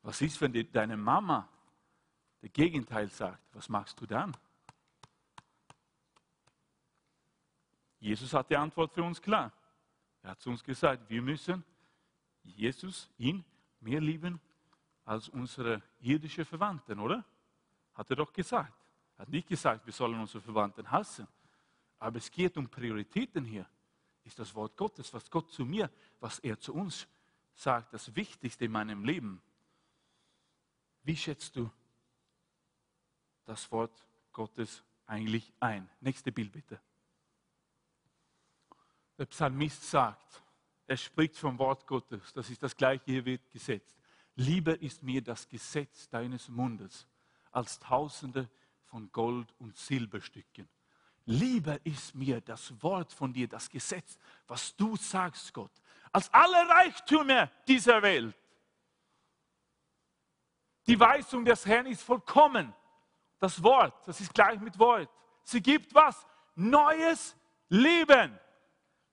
[0.00, 1.46] Was ist, wenn die, deine Mama
[2.40, 3.54] das Gegenteil sagt?
[3.54, 4.34] Was machst du dann?
[8.00, 9.52] Jesus hat die Antwort für uns klar.
[10.22, 11.62] Er hat zu uns gesagt, wir müssen
[12.44, 13.44] Jesus, ihn,
[13.80, 14.40] mehr lieben
[15.04, 17.22] als unsere irdischen Verwandten, oder?
[17.92, 18.81] Hat er doch gesagt.
[19.16, 21.26] Er hat nicht gesagt, wir sollen unsere Verwandten hassen.
[21.98, 23.66] Aber es geht um Prioritäten hier.
[24.24, 27.06] Ist das Wort Gottes, was Gott zu mir, was er zu uns
[27.54, 29.42] sagt, das Wichtigste in meinem Leben?
[31.02, 31.70] Wie schätzt du
[33.44, 35.88] das Wort Gottes eigentlich ein?
[36.00, 36.80] Nächste Bild bitte.
[39.18, 40.42] Der Psalmist sagt,
[40.86, 43.96] er spricht vom Wort Gottes, das ist das gleiche, hier wird gesetzt.
[44.34, 47.06] Lieber ist mir das Gesetz deines Mundes
[47.50, 48.48] als Tausende
[48.92, 50.68] von Gold- und Silberstücken.
[51.24, 55.72] Lieber ist mir das Wort von dir, das Gesetz, was du sagst, Gott,
[56.12, 58.36] als alle Reichtümer dieser Welt.
[60.86, 62.74] Die Weisung des Herrn ist vollkommen.
[63.38, 65.08] Das Wort, das ist gleich mit Wort.
[65.42, 66.26] Sie gibt was?
[66.54, 67.34] Neues
[67.70, 68.38] Leben.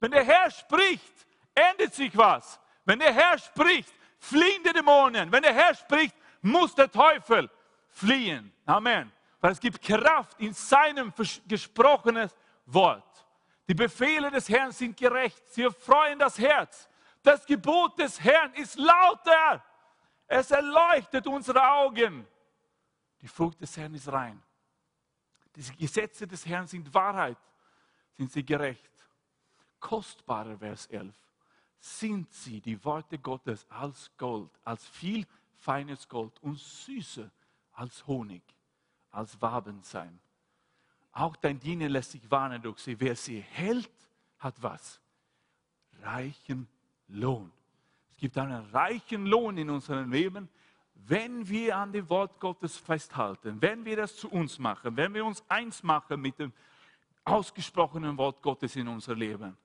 [0.02, 2.60] Wenn der Herr spricht, ändert sich was.
[2.84, 5.32] Wenn der Herr spricht, fliehen die Dämonen.
[5.32, 7.50] Wenn der Herr spricht, muss der Teufel
[7.88, 8.52] fliehen.
[8.66, 9.10] Amen.
[9.40, 11.14] Weil es gibt Kraft in seinem
[11.48, 12.30] gesprochenen
[12.66, 13.26] Wort.
[13.68, 15.48] Die Befehle des Herrn sind gerecht.
[15.50, 16.90] Sie erfreuen das Herz.
[17.22, 19.64] Das Gebot des Herrn ist lauter.
[20.28, 22.28] Es erleuchtet unsere Augen.
[23.22, 24.42] Die Frucht des Herrn ist rein.
[25.56, 27.38] Die Gesetze des Herrn sind Wahrheit.
[28.12, 28.90] Sind sie gerecht
[29.80, 31.16] kostbarer, Vers 11,
[31.80, 35.26] sind sie, die Worte Gottes, als Gold, als viel
[35.56, 37.32] feines Gold und süßer
[37.74, 38.44] als Honig,
[39.12, 40.20] als Wabensein.
[41.12, 43.00] Auch dein Diener lässt sich warnen durch sie.
[43.00, 43.90] Wer sie hält,
[44.38, 45.02] hat was?
[46.02, 46.68] Reichen
[47.08, 47.52] Lohn.
[48.12, 50.50] Es gibt einen reichen Lohn in unserem Leben,
[50.94, 55.26] wenn wir an dem Wort Gottes festhalten, wenn wir das zu uns machen, wenn wir
[55.26, 56.54] uns eins machen mit dem
[57.24, 59.58] ausgesprochenen Wort Gottes in unser Leben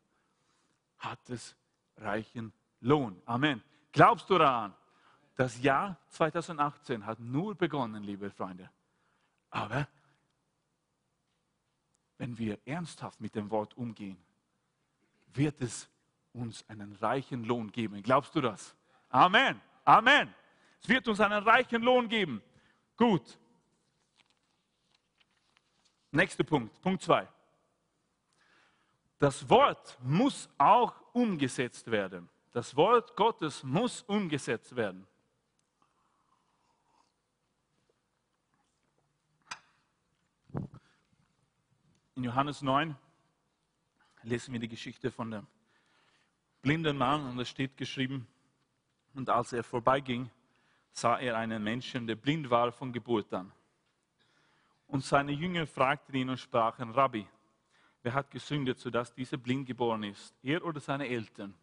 [1.05, 1.55] hat es
[1.97, 3.21] reichen Lohn.
[3.27, 3.63] Amen.
[3.93, 4.75] Glaubst du daran?
[5.37, 8.71] Das Jahr 2018 hat nur begonnen, liebe Freunde.
[9.55, 9.87] Aber
[12.19, 14.19] wenn wir ernsthaft mit dem Wort umgehen,
[15.33, 15.89] wird es
[16.33, 18.03] uns einen reichen Lohn geben.
[18.03, 18.75] Glaubst du das?
[19.11, 19.61] Amen.
[19.85, 20.35] Amen.
[20.83, 22.43] Es wird uns einen reichen Lohn geben.
[22.97, 23.39] Gut.
[26.11, 27.29] Nächster Punkt, Punkt 2.
[29.21, 32.29] Das Wort muss auch umgesetzt werden.
[32.51, 35.07] Das Wort Gottes muss umgesetzt werden.
[42.25, 42.97] Johannes 9
[44.23, 45.47] lesen wir die Geschichte von dem
[46.63, 48.27] blinden Mann und es steht geschrieben,
[49.13, 50.31] und als er vorbeiging,
[50.91, 53.53] sah er einen Menschen, der blind war von Geburt an.
[54.87, 57.27] Und seine Jünger fragten ihn und sprachen, Rabbi,
[58.03, 60.35] Wer hat gesündet, sodass dieser blind geboren ist?
[60.43, 61.55] Er oder seine Eltern?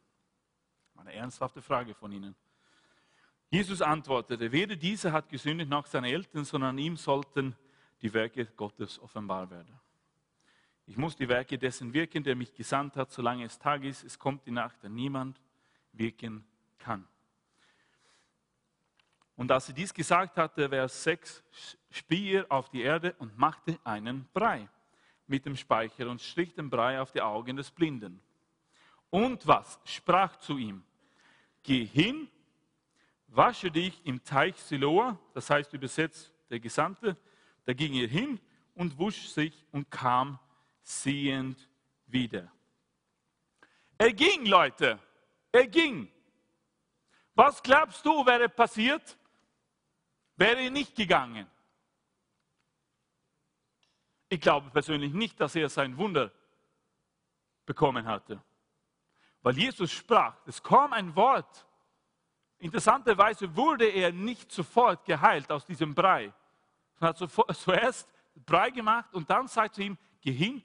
[0.95, 2.36] Eine ernsthafte Frage von Ihnen.
[3.52, 7.56] Jesus antwortete, weder dieser hat gesündigt nach seinen Eltern, sondern ihm sollten
[8.02, 9.80] die Werke Gottes offenbar werden.
[10.91, 14.04] Ich muss die Werke dessen wirken, der mich gesandt hat, solange es Tag ist.
[14.04, 15.39] Es kommt die Nacht, da niemand
[15.93, 16.43] wirken
[16.80, 17.08] kann.
[19.38, 21.45] Und als sie dies gesagt hatte, Vers 6,
[21.91, 24.67] spie er auf die Erde und machte einen Brei
[25.27, 28.19] mit dem Speicher und strich den Brei auf die Augen des Blinden.
[29.10, 29.80] Und was?
[29.86, 30.84] Sprach zu ihm,
[31.63, 32.27] geh hin,
[33.27, 37.15] wasche dich im Teich Siloa, das heißt übersetzt der Gesandte,
[37.63, 38.41] da ging er hin
[38.75, 40.38] und wusch sich und kam
[40.82, 41.67] sehend
[42.06, 42.52] wieder.
[43.98, 45.00] Er ging, Leute,
[45.52, 46.12] er ging.
[47.36, 49.17] Was glaubst du, wäre passiert,
[50.36, 51.50] wäre er nicht gegangen?
[54.28, 56.32] Ich glaube persönlich nicht, dass er sein Wunder
[57.65, 58.41] bekommen hatte.
[59.41, 61.65] Weil Jesus sprach, es kam ein Wort.
[62.58, 66.34] Interessanterweise wurde er nicht sofort geheilt aus diesem Brei.
[67.00, 67.17] Er hat
[67.58, 68.08] zuerst
[68.46, 70.63] Brei gemacht und dann sagt zu ihm, geh hin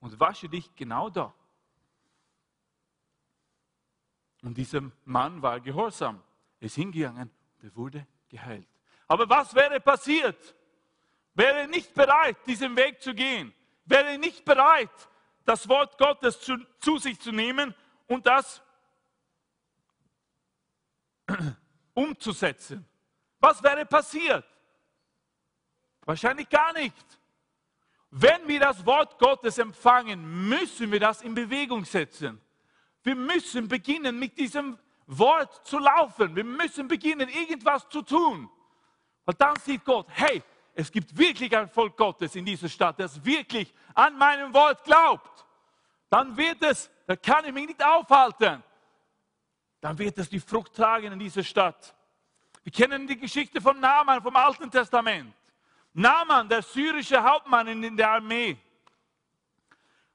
[0.00, 1.34] und wasche dich genau da.
[4.42, 6.22] Und dieser Mann war gehorsam.
[6.60, 8.68] Er ist hingegangen und er wurde geheilt.
[9.06, 10.54] Aber was wäre passiert?
[11.34, 13.52] Wäre nicht bereit, diesen Weg zu gehen?
[13.84, 14.90] Wäre nicht bereit,
[15.44, 17.74] das Wort Gottes zu, zu sich zu nehmen
[18.06, 18.62] und das
[21.94, 22.84] umzusetzen?
[23.40, 24.44] Was wäre passiert?
[26.02, 27.17] Wahrscheinlich gar nicht.
[28.10, 32.40] Wenn wir das Wort Gottes empfangen, müssen wir das in Bewegung setzen.
[33.02, 36.34] Wir müssen beginnen, mit diesem Wort zu laufen.
[36.34, 38.48] Wir müssen beginnen, irgendwas zu tun.
[39.24, 40.42] Und dann sieht Gott, hey,
[40.74, 45.46] es gibt wirklich ein Volk Gottes in dieser Stadt, das wirklich an meinem Wort glaubt.
[46.08, 48.62] Dann wird es, da kann ich mich nicht aufhalten.
[49.80, 51.94] Dann wird es die Frucht tragen in dieser Stadt.
[52.62, 55.34] Wir kennen die Geschichte von Naaman vom Alten Testament.
[55.92, 58.56] Naaman, der syrische Hauptmann in der Armee,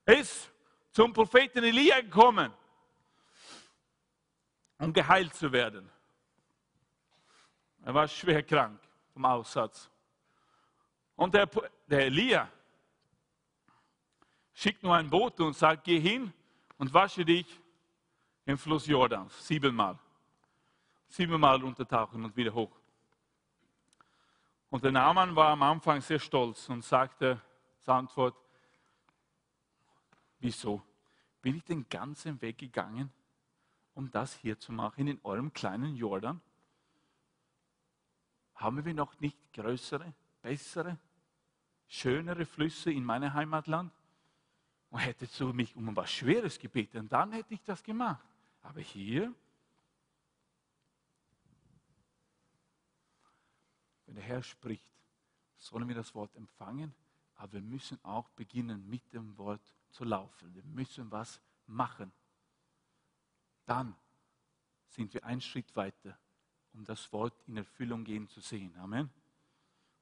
[0.06, 0.52] ist
[0.92, 2.54] zum Propheten Elia gekommen,
[4.78, 5.90] um geheilt zu werden.
[7.84, 8.80] Er war schwer krank
[9.14, 9.90] vom Aussatz.
[11.16, 11.50] Und der,
[11.88, 12.50] der Elia
[14.54, 16.32] schickt nur ein Boot und sagt, geh hin
[16.78, 17.60] und wasche dich
[18.46, 19.98] im Fluss Jordans, siebenmal.
[21.08, 22.72] Siebenmal untertauchen und wieder hoch.
[24.74, 27.40] Und der Naaman war am Anfang sehr stolz und sagte
[27.82, 28.36] zur Antwort,
[30.40, 30.82] wieso?
[31.44, 33.14] Bin ich den ganzen Weg gegangen,
[33.94, 36.42] um das hier zu machen in eurem kleinen Jordan?
[38.56, 40.98] Haben wir noch nicht größere, bessere,
[41.88, 43.94] schönere Flüsse in meinem Heimatland?
[44.90, 48.26] Und hättest du mich um etwas Schweres gebeten, dann hätte ich das gemacht.
[48.64, 49.36] Aber hier
[54.14, 54.94] Wenn der Herr spricht,
[55.58, 56.94] sollen wir das Wort empfangen,
[57.34, 60.54] aber wir müssen auch beginnen, mit dem Wort zu laufen.
[60.54, 62.12] Wir müssen was machen.
[63.66, 63.96] Dann
[64.90, 66.16] sind wir einen Schritt weiter,
[66.74, 68.78] um das Wort in Erfüllung gehen zu sehen.
[68.78, 69.10] Amen.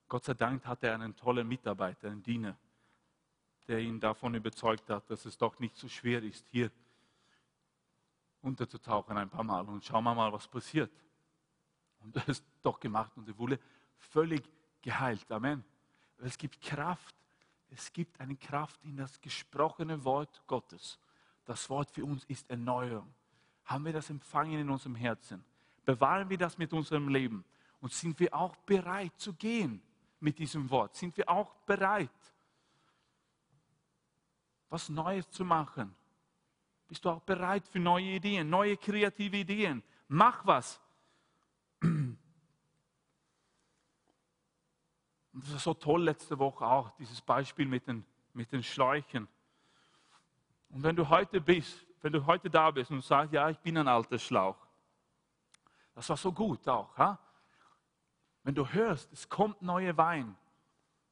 [0.09, 2.57] Gott sei Dank hat er einen tollen Mitarbeiter, einen Diener,
[3.69, 6.69] der ihn davon überzeugt hat, dass es doch nicht so schwer ist, hier
[8.41, 10.91] unterzutauchen ein paar Mal und schauen wir mal, was passiert.
[11.99, 13.57] Und er ist doch gemacht und er wurde
[14.09, 14.43] völlig
[14.81, 15.31] geheilt.
[15.31, 15.63] Amen.
[16.19, 17.15] Es gibt Kraft.
[17.69, 20.99] Es gibt eine Kraft in das gesprochene Wort Gottes.
[21.45, 23.13] Das Wort für uns ist Erneuerung.
[23.65, 25.43] Haben wir das empfangen in unserem Herzen?
[25.85, 27.45] Bewahren wir das mit unserem Leben?
[27.79, 29.81] Und sind wir auch bereit zu gehen
[30.19, 30.95] mit diesem Wort?
[30.95, 32.09] Sind wir auch bereit,
[34.69, 35.95] was Neues zu machen?
[36.87, 39.81] Bist du auch bereit für neue Ideen, neue kreative Ideen?
[40.09, 40.79] Mach was.
[41.81, 42.17] Und
[45.30, 49.27] das war so toll letzte Woche auch, dieses Beispiel mit den, mit den Schläuchen.
[50.69, 53.77] Und wenn du heute bist, wenn du heute da bist und sagst, ja, ich bin
[53.77, 54.57] ein alter Schlauch,
[55.93, 56.97] das war so gut auch.
[56.97, 57.19] Ha?
[58.43, 60.35] Wenn du hörst, es kommt neue Wein,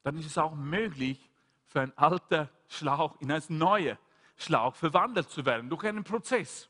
[0.03, 1.29] dann ist es auch möglich,
[1.67, 3.97] für ein alter Schlauch in einen neuen
[4.35, 6.69] Schlauch verwandelt zu werden, durch einen Prozess.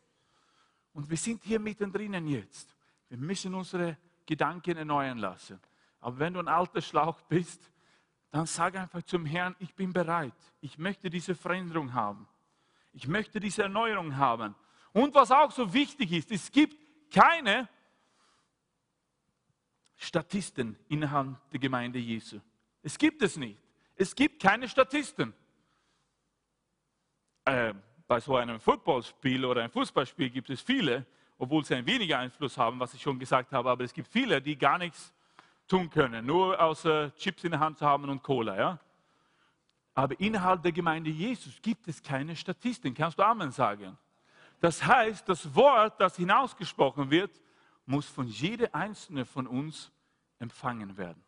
[0.93, 2.76] Und wir sind hier mittendrin jetzt.
[3.07, 5.60] Wir müssen unsere Gedanken erneuern lassen.
[6.02, 7.72] Aber wenn du ein alter Schlauch bist,
[8.32, 10.34] dann sag einfach zum Herrn, ich bin bereit.
[10.62, 12.28] Ich möchte diese Veränderung haben.
[12.93, 14.56] Ich möchte diese Erneuerung haben.
[14.93, 16.78] Und was auch so wichtig ist, es gibt
[17.12, 17.68] keine
[19.95, 22.39] Statisten innerhalb der Gemeinde Jesu.
[22.82, 23.60] Es gibt es nicht.
[23.95, 25.34] Es gibt keine Statisten.
[27.45, 27.74] Äh,
[28.08, 31.06] bei so einem Footballspiel oder einem Fußballspiel gibt es viele,
[31.38, 34.41] obwohl sie ein weniger Einfluss haben, was ich schon gesagt habe, aber es gibt viele,
[34.41, 35.14] die gar nichts
[35.70, 38.57] tun können, nur außer Chips in der Hand zu haben und Cola.
[38.57, 38.80] Ja?
[39.93, 42.95] Aber innerhalb der Gemeinde Jesus gibt es keine Statistiken.
[42.95, 43.97] Kannst du Amen sagen?
[44.59, 47.32] Das heißt, das Wort, das hinausgesprochen wird,
[47.86, 49.91] muss von jeder einzelne von uns
[50.39, 51.24] empfangen werden.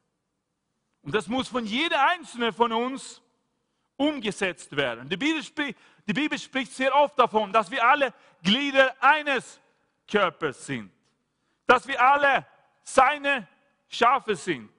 [1.01, 3.21] Und das muss von jeder einzelne von uns
[3.95, 5.07] umgesetzt werden.
[5.09, 5.77] Die Bibel, spricht,
[6.07, 8.13] die Bibel spricht sehr oft davon, dass wir alle
[8.43, 9.59] Glieder eines
[10.07, 10.91] Körpers sind.
[11.65, 12.45] Dass wir alle
[12.83, 13.47] seine
[13.91, 14.69] Schafe sind.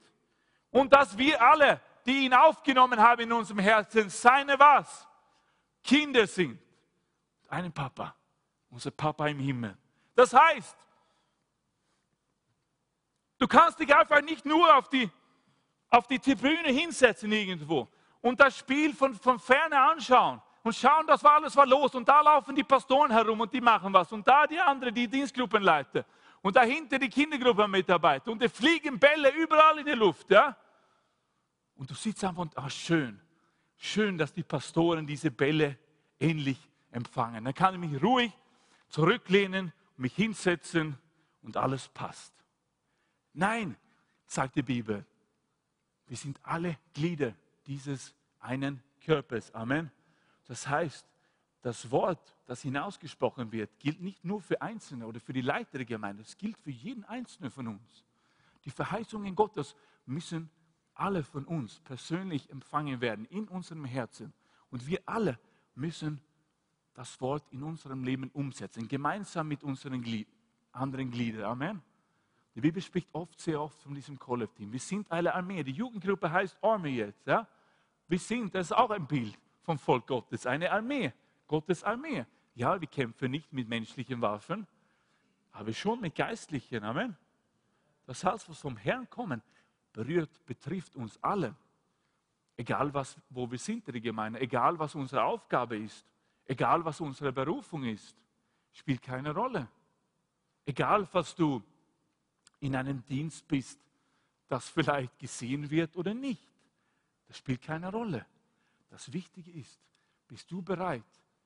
[0.70, 5.06] Und dass wir alle, die ihn aufgenommen haben in unserem Herzen, seine was?
[5.84, 6.58] Kinder sind.
[7.48, 8.14] Einen Papa,
[8.70, 9.76] unser Papa im Himmel.
[10.14, 10.76] Das heißt,
[13.38, 15.10] du kannst dich einfach nicht nur auf die,
[15.90, 17.88] auf die Tribüne hinsetzen irgendwo
[18.22, 22.08] und das Spiel von, von ferne anschauen und schauen, das war alles war los und
[22.08, 26.06] da laufen die Pastoren herum und die machen was und da die anderen, die Dienstgruppenleiter
[26.43, 30.30] und dahinter die Kindergruppenmitarbeiter und die fliegen Bälle überall in die Luft.
[30.30, 30.57] Ja?
[31.76, 33.20] Und du sitzt einfach und, ah, schön,
[33.76, 35.78] schön, dass die Pastoren diese Bälle
[36.18, 36.59] ähnlich
[36.90, 37.45] empfangen.
[37.45, 38.32] Dann kann ich mich ruhig
[38.88, 40.99] zurücklehnen, mich hinsetzen
[41.43, 42.34] und alles passt.
[43.32, 43.76] Nein,
[44.26, 45.07] sagt die Bibel,
[46.07, 47.34] wir sind alle Glieder
[47.66, 49.55] dieses einen Körpers.
[49.55, 49.90] Amen.
[50.47, 51.07] Das heißt,
[51.62, 55.86] das Wort, das hinausgesprochen wird, gilt nicht nur für Einzelne oder für die Leiter der
[55.86, 58.05] Gemeinde, es gilt für jeden Einzelnen von uns.
[58.66, 59.74] Die Verheißungen Gottes
[60.05, 60.50] müssen
[60.92, 64.34] alle von uns persönlich empfangen werden in unserem Herzen.
[64.70, 65.38] Und wir alle
[65.74, 66.20] müssen
[66.92, 70.28] das Wort in unserem Leben umsetzen, gemeinsam mit unseren Glied
[70.72, 71.44] anderen Gliedern.
[71.44, 71.82] Amen.
[72.55, 74.70] Die Bibel spricht oft, sehr oft von diesem Kollektiv.
[74.70, 75.62] Wir sind eine Armee.
[75.62, 77.26] Die Jugendgruppe heißt Army jetzt.
[77.26, 77.48] Ja?
[78.09, 81.14] Wir sind, das ist auch ein Bild vom Volk Gottes, eine Armee.
[81.46, 82.26] Gottes Armee.
[82.55, 84.66] Ja, wir kämpfen nicht mit menschlichen Waffen,
[85.53, 86.84] aber schon mit geistlichen.
[86.84, 87.16] Amen.
[88.07, 89.42] Das heißt, was vom Herrn kommen,
[89.92, 91.55] berührt, betrifft uns alle.
[92.57, 96.05] Egal, was, wo wir sind in der Gemeinde, egal, was unsere Aufgabe ist,
[96.44, 98.16] egal, was unsere Berufung ist,
[98.72, 99.68] spielt keine Rolle.
[100.64, 101.62] Egal, was du
[102.61, 103.80] in einem Dienst bist,
[104.48, 106.46] das vielleicht gesehen wird oder nicht,
[107.26, 108.26] das spielt keine Rolle.
[108.90, 109.80] Das Wichtige ist,
[110.28, 111.03] bist du bereit,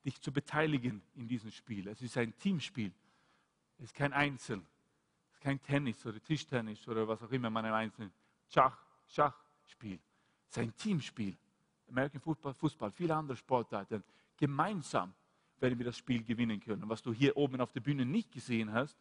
[0.07, 1.89] dich zu beteiligen in diesem Spiel.
[1.89, 2.93] Es ist ein Teamspiel.
[3.79, 4.63] Es ist kein Einzel.
[5.29, 8.13] Es ist kein Tennis oder Tischtennis oder was auch immer man im Einzelnen.
[8.49, 8.79] Schach,
[9.09, 9.99] Schachspiel.
[10.49, 11.37] Es ist ein Teamspiel.
[11.89, 14.03] American Football, Fußball, viele andere Sportarten.
[14.37, 15.13] Gemeinsam
[15.59, 16.89] werden wir das Spiel gewinnen können.
[16.89, 18.97] Was du hier oben auf der Bühne nicht gesehen hast,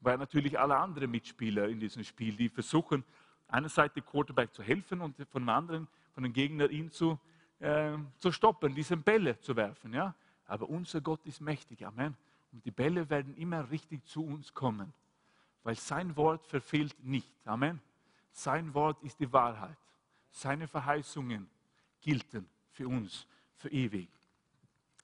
[0.00, 3.02] waren natürlich alle anderen Mitspieler in diesem Spiel, die versuchen,
[3.48, 7.18] einerseits dem Quarterback zu helfen und von dem anderen, von dem Gegner ihn zu,
[7.58, 9.92] äh, zu stoppen, diese Bälle zu werfen.
[9.92, 10.14] Ja?
[10.46, 11.84] Aber unser Gott ist mächtig.
[11.86, 12.16] Amen.
[12.52, 14.92] Und die Bälle werden immer richtig zu uns kommen,
[15.62, 17.28] weil sein Wort verfehlt nicht.
[17.44, 17.80] Amen.
[18.32, 19.76] Sein Wort ist die Wahrheit.
[20.30, 21.48] Seine Verheißungen
[22.00, 23.26] gelten für uns
[23.56, 24.08] für ewig.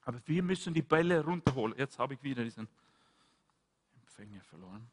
[0.05, 1.77] Aber wir müssen die Bälle runterholen.
[1.77, 2.67] Jetzt habe ich wieder diesen
[3.95, 4.89] Empfänger verloren.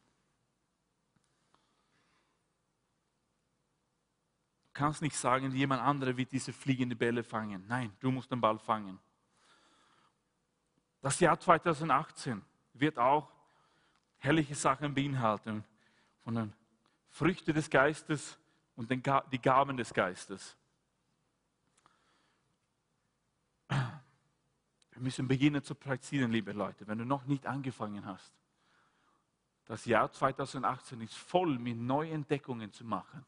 [4.73, 7.65] Du kannst nicht sagen, jemand anderer wird diese fliegende Bälle fangen.
[7.69, 8.99] Nein, du musst den Ball fangen.
[11.03, 12.43] Das Jahr 2018
[12.75, 13.31] wird auch
[14.19, 15.65] herrliche Sachen beinhalten
[16.23, 16.53] von den
[17.09, 18.39] Früchten des Geistes
[18.77, 20.57] und den, die Gaben des Geistes.
[23.69, 28.33] Wir müssen beginnen zu praktizieren, liebe Leute, wenn du noch nicht angefangen hast.
[29.65, 33.25] Das Jahr 2018 ist voll mit Neuentdeckungen zu machen.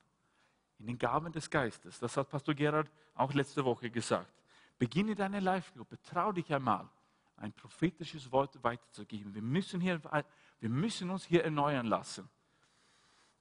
[0.79, 1.99] In den Gaben des Geistes.
[2.01, 4.33] Das hat Pastor Gerhard auch letzte Woche gesagt.
[4.79, 6.03] Beginne deine Live-Gruppe.
[6.03, 6.89] Trau dich einmal
[7.37, 9.35] ein prophetisches Wort weiterzugeben.
[9.35, 10.01] Wir müssen, hier,
[10.61, 12.29] wir müssen uns hier erneuern lassen.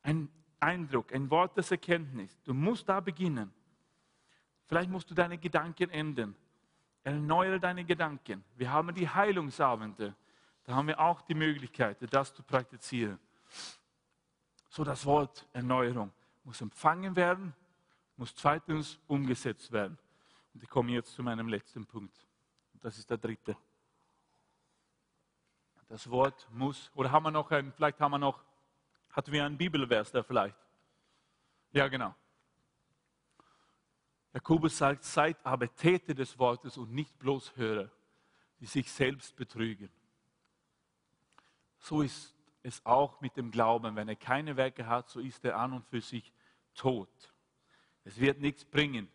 [0.02, 0.30] Ein
[0.60, 2.40] Eindruck, ein Wort des Erkenntnis.
[2.44, 3.52] Du musst da beginnen.
[4.66, 6.36] Vielleicht musst du deine Gedanken ändern.
[7.04, 8.44] Erneuere deine Gedanken.
[8.56, 10.16] Wir haben die Heilungsabende.
[10.64, 13.20] Da haben wir auch die Möglichkeit, das zu praktizieren.
[14.70, 16.12] So das Wort Erneuerung
[16.44, 17.54] muss empfangen werden,
[18.16, 19.98] muss zweitens umgesetzt werden.
[20.54, 22.16] Und ich komme jetzt zu meinem letzten Punkt.
[22.80, 23.58] Das ist der dritte.
[25.92, 28.42] Das Wort muss, oder haben wir noch ein, vielleicht haben wir noch,
[29.12, 30.56] hatten wir einen Bibelvers da vielleicht?
[31.74, 32.16] Ja, genau.
[34.32, 37.92] Jakobus sagt, seid aber Täter des Wortes und nicht bloß Hörer,
[38.62, 39.90] die sich selbst betrügen.
[41.80, 42.34] So ist
[42.64, 43.94] es auch mit dem Glauben.
[43.98, 46.32] Wenn er keine Werke hat, so ist er an und für sich
[46.74, 47.34] tot.
[48.06, 49.10] Es wird nichts bringen,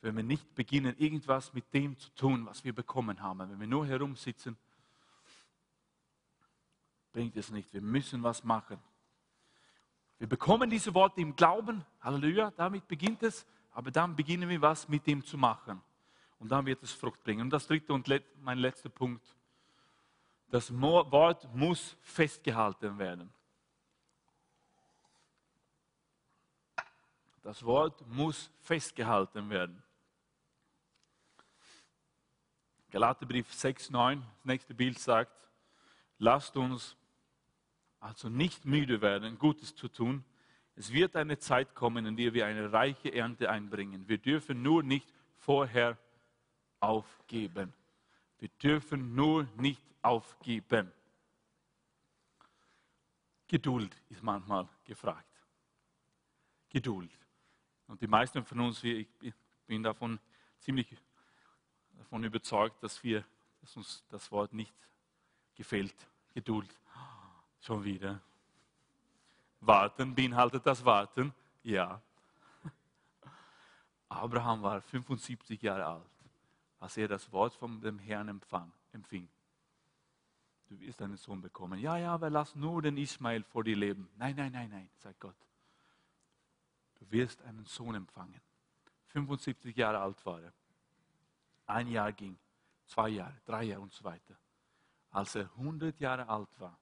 [0.00, 3.50] wenn wir nicht beginnen, irgendwas mit dem zu tun, was wir bekommen haben.
[3.50, 4.56] Wenn wir nur herumsitzen
[7.12, 7.72] bringt es nicht.
[7.72, 8.78] Wir müssen was machen.
[10.18, 14.88] Wir bekommen diese Worte im Glauben, Halleluja, damit beginnt es, aber dann beginnen wir was
[14.88, 15.82] mit dem zu machen.
[16.38, 17.42] Und dann wird es Frucht bringen.
[17.42, 18.08] Und das dritte und
[18.40, 19.24] mein letzter Punkt,
[20.48, 23.32] das Wort muss festgehalten werden.
[27.42, 29.82] Das Wort muss festgehalten werden.
[32.90, 35.48] Galaterbrief 6, 9, das nächste Bild sagt,
[36.18, 36.96] lasst uns
[38.02, 40.24] also nicht müde werden, Gutes zu tun.
[40.74, 44.08] Es wird eine Zeit kommen, in der wir eine reiche Ernte einbringen.
[44.08, 45.06] Wir dürfen nur nicht
[45.38, 45.96] vorher
[46.80, 47.72] aufgeben.
[48.38, 50.90] Wir dürfen nur nicht aufgeben.
[53.46, 55.28] Geduld ist manchmal gefragt.
[56.70, 57.12] Geduld.
[57.86, 59.06] Und die meisten von uns, ich
[59.66, 60.18] bin davon
[60.58, 60.88] ziemlich
[61.98, 63.24] davon überzeugt, dass, wir,
[63.60, 64.74] dass uns das Wort nicht
[65.54, 65.94] gefällt.
[66.34, 66.68] Geduld.
[67.62, 68.20] Schon wieder.
[69.60, 71.32] Warten beinhaltet das Warten?
[71.62, 72.02] Ja.
[74.08, 76.10] Abraham war 75 Jahre alt,
[76.80, 79.28] als er das Wort von dem Herrn empfang, empfing.
[80.66, 81.78] Du wirst einen Sohn bekommen.
[81.78, 84.08] Ja, ja, aber lass nur den Ismael vor dir leben.
[84.16, 85.36] Nein, nein, nein, nein, sagt Gott.
[86.98, 88.40] Du wirst einen Sohn empfangen.
[89.08, 90.52] 75 Jahre alt war er.
[91.66, 92.36] Ein Jahr ging,
[92.86, 94.34] zwei Jahre, drei Jahre und so weiter.
[95.10, 96.76] Als er 100 Jahre alt war,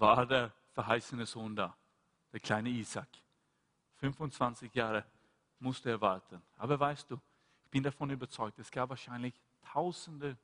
[0.00, 1.76] war der verheißene Sohn da,
[2.32, 3.08] der kleine Isaac.
[3.96, 5.04] 25 Jahre
[5.58, 6.42] musste er warten.
[6.56, 7.20] Aber weißt du,
[7.64, 10.38] ich bin davon überzeugt, es gab wahrscheinlich tausende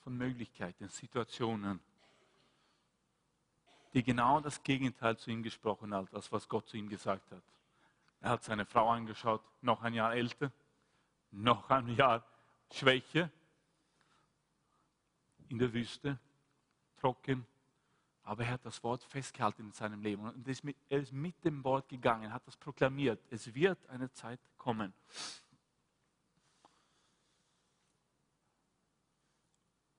[0.00, 1.78] von Möglichkeiten, Situationen,
[3.94, 7.42] die genau das Gegenteil zu ihm gesprochen hat, als was Gott zu ihm gesagt hat.
[8.20, 10.50] Er hat seine Frau angeschaut, noch ein Jahr älter,
[11.30, 12.24] noch ein Jahr
[12.72, 13.30] Schwäche,
[15.48, 16.18] in der Wüste,
[16.96, 17.46] trocken,
[18.22, 20.22] aber er hat das Wort festgehalten in seinem Leben.
[20.22, 23.20] Und er ist mit dem Wort gegangen, hat das proklamiert.
[23.30, 24.92] Es wird eine Zeit kommen.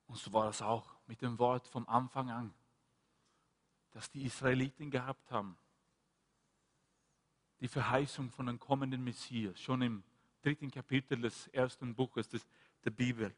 [0.08, 2.54] Und so war es auch mit dem Wort vom Anfang an,
[3.92, 5.58] das die Israeliten gehabt haben.
[7.62, 10.04] Die Verheißung von dem kommenden Messias, schon im
[10.42, 12.28] dritten Kapitel des ersten Buches
[12.84, 13.34] der Bibel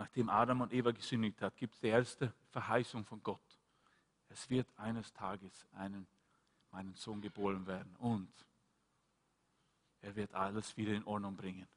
[0.00, 3.58] nachdem Adam und Eva gesündigt hat, gibt es die erste Verheißung von Gott.
[4.30, 6.06] Es wird eines Tages einen,
[6.70, 8.32] meinen Sohn geboren werden und
[10.00, 11.68] er wird alles wieder in Ordnung bringen.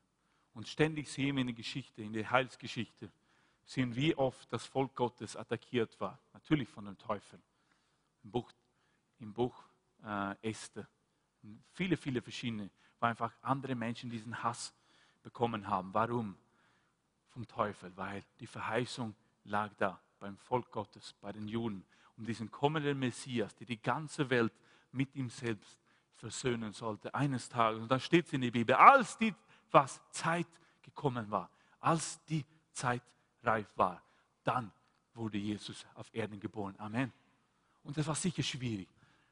[0.54, 3.12] Und ständig sehen wir in der Geschichte, in der Heilsgeschichte,
[3.66, 6.18] sehen wie oft das Volk Gottes attackiert war.
[6.32, 7.44] Natürlich von den Teufeln.
[8.24, 8.50] Im Buch,
[9.20, 9.66] im Buch
[10.02, 10.88] äh, Esther.
[11.74, 12.70] Viele, viele verschiedene,
[13.02, 14.74] weil einfach andere Menschen diesen Hass
[15.24, 15.94] bekommen haben.
[15.94, 16.38] Warum?
[17.34, 22.50] Vom Teufel, weil die Verheißung lag da beim Volk Gottes, bei den Juden, um diesen
[22.52, 24.54] kommenden Messias, der die ganze Welt
[24.92, 25.80] mit ihm selbst
[26.16, 27.82] versöhnen sollte, eines Tages.
[27.82, 29.34] Und da steht es in der Bibel, als die
[29.72, 30.48] was Zeit
[30.84, 33.02] gekommen war, als die Zeit
[33.42, 34.02] reif war,
[34.44, 34.72] dann
[35.14, 36.76] wurde Jesus auf Erden geboren.
[36.78, 37.12] Amen.
[37.84, 38.88] Und das war sicher schwierig,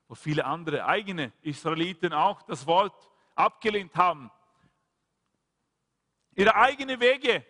[0.08, 4.30] wo viele andere eigene Israeliten auch das Wort abgelehnt haben.
[6.36, 7.46] Ihre eigenen Wege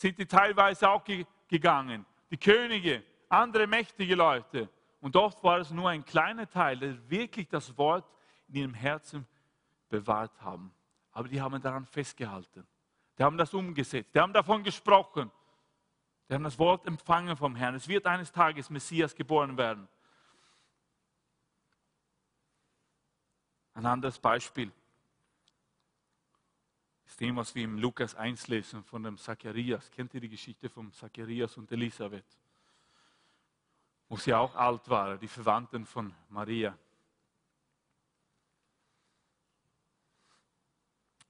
[0.00, 1.04] sind die teilweise auch
[1.46, 2.06] gegangen.
[2.30, 4.68] Die Könige, andere mächtige Leute.
[5.00, 8.10] Und oft war es nur ein kleiner Teil, der wirklich das Wort
[8.48, 9.26] in ihrem Herzen
[9.90, 10.72] bewahrt haben.
[11.12, 12.66] Aber die haben daran festgehalten.
[13.18, 14.14] Die haben das umgesetzt.
[14.14, 15.30] Die haben davon gesprochen.
[16.28, 17.74] Die haben das Wort empfangen vom Herrn.
[17.74, 19.86] Es wird eines Tages Messias geboren werden.
[23.74, 24.72] Ein anderes Beispiel
[27.10, 29.90] ist dem, was wir im Lukas 1 lesen von dem Zacharias.
[29.90, 32.24] Kennt ihr die Geschichte von Zacharias und Elisabeth?
[34.08, 36.78] Wo sie auch alt waren, die Verwandten von Maria.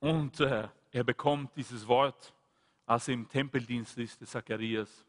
[0.01, 2.35] Und äh, er bekommt dieses Wort,
[2.85, 5.07] als er im Tempeldienst ist, der Zacharias,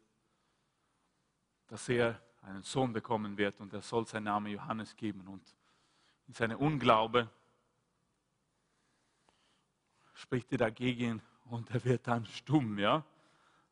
[1.68, 5.28] dass er einen Sohn bekommen wird und er soll seinen Namen Johannes geben.
[5.28, 5.44] Und
[6.30, 7.30] in seinem Unglaube
[10.22, 12.78] spricht er dagegen und er wird dann stumm.
[12.78, 13.04] Ja?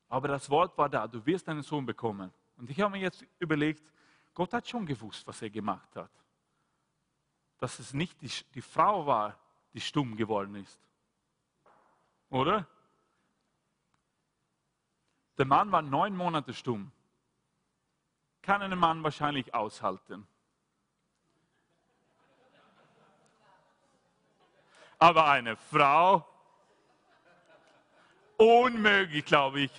[0.09, 2.31] Aber das Wort war da, du wirst einen Sohn bekommen.
[2.57, 3.83] Und ich habe mir jetzt überlegt,
[4.33, 6.11] Gott hat schon gewusst, was er gemacht hat.
[7.59, 9.37] Dass es nicht die, die Frau war,
[9.73, 10.79] die stumm geworden ist.
[12.29, 12.67] Oder?
[15.37, 16.91] Der Mann war neun Monate stumm.
[18.41, 20.27] Kann ein Mann wahrscheinlich aushalten.
[24.97, 26.27] Aber eine Frau,
[28.39, 29.71] unmöglich, glaube ich.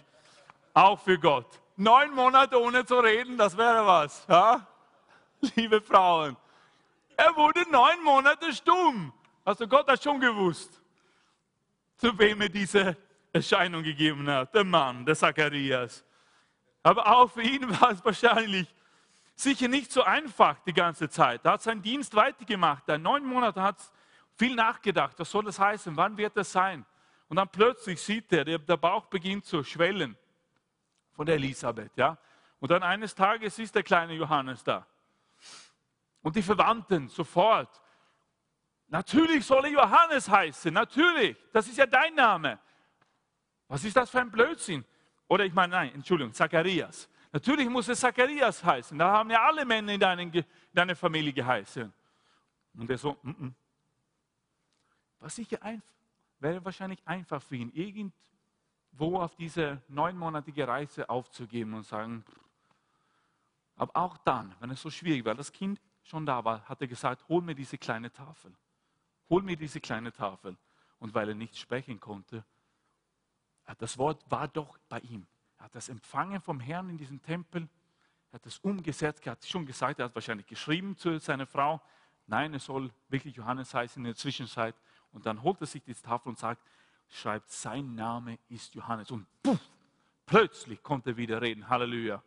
[0.74, 1.46] Auch für Gott.
[1.76, 4.24] Neun Monate ohne zu reden, das wäre was.
[4.28, 4.66] Ja?
[5.56, 6.36] Liebe Frauen.
[7.16, 9.12] Er wurde neun Monate stumm.
[9.44, 10.80] Also Gott hat schon gewusst,
[11.96, 12.96] zu wem er diese
[13.32, 14.54] Erscheinung gegeben hat.
[14.54, 16.04] Der Mann, der Zacharias.
[16.82, 18.68] Aber auch für ihn war es wahrscheinlich
[19.34, 21.44] sicher nicht so einfach die ganze Zeit.
[21.44, 22.88] Er hat seinen Dienst weitergemacht.
[22.88, 23.76] Er neun Monate hat
[24.36, 25.18] viel nachgedacht.
[25.18, 25.96] Was soll das heißen?
[25.96, 26.84] Wann wird das sein?
[27.30, 30.18] Und dann plötzlich sieht er, der Bauch beginnt zu schwellen
[31.12, 31.96] von der Elisabeth.
[31.96, 32.18] Ja?
[32.58, 34.84] Und dann eines Tages ist der kleine Johannes da.
[36.22, 37.80] Und die Verwandten sofort.
[38.88, 41.36] Natürlich soll er Johannes heißen, natürlich.
[41.52, 42.58] Das ist ja dein Name.
[43.68, 44.84] Was ist das für ein Blödsinn?
[45.28, 47.08] Oder ich meine, nein, Entschuldigung, Zacharias.
[47.30, 48.98] Natürlich muss es Zacharias heißen.
[48.98, 51.92] Da haben ja alle Männer in, deinen, in deiner Familie geheißen.
[52.74, 53.52] Und er so, mm -mm.
[55.20, 55.99] was sicher einfach,
[56.40, 62.24] wäre wahrscheinlich einfach für ihn, irgendwo auf diese neunmonatige Reise aufzugeben und sagen,
[63.76, 66.86] aber auch dann, wenn es so schwierig war, das Kind schon da war, hat er
[66.86, 68.52] gesagt, hol mir diese kleine Tafel.
[69.30, 70.56] Hol mir diese kleine Tafel.
[70.98, 72.44] Und weil er nicht sprechen konnte,
[73.78, 75.26] das Wort war doch bei ihm.
[75.56, 77.68] Er hat das empfangen vom Herrn in diesem Tempel.
[78.30, 79.26] Er hat das umgesetzt.
[79.26, 81.80] Er hat schon gesagt, er hat wahrscheinlich geschrieben zu seiner Frau,
[82.26, 84.74] nein, es soll wirklich Johannes heißen in der Zwischenzeit.
[85.12, 86.62] Und dann holt er sich diese Tafel und sagt,
[87.08, 89.10] schreibt, sein Name ist Johannes.
[89.10, 89.58] Und puff,
[90.26, 91.68] plötzlich konnte er wieder reden.
[91.68, 92.22] Halleluja.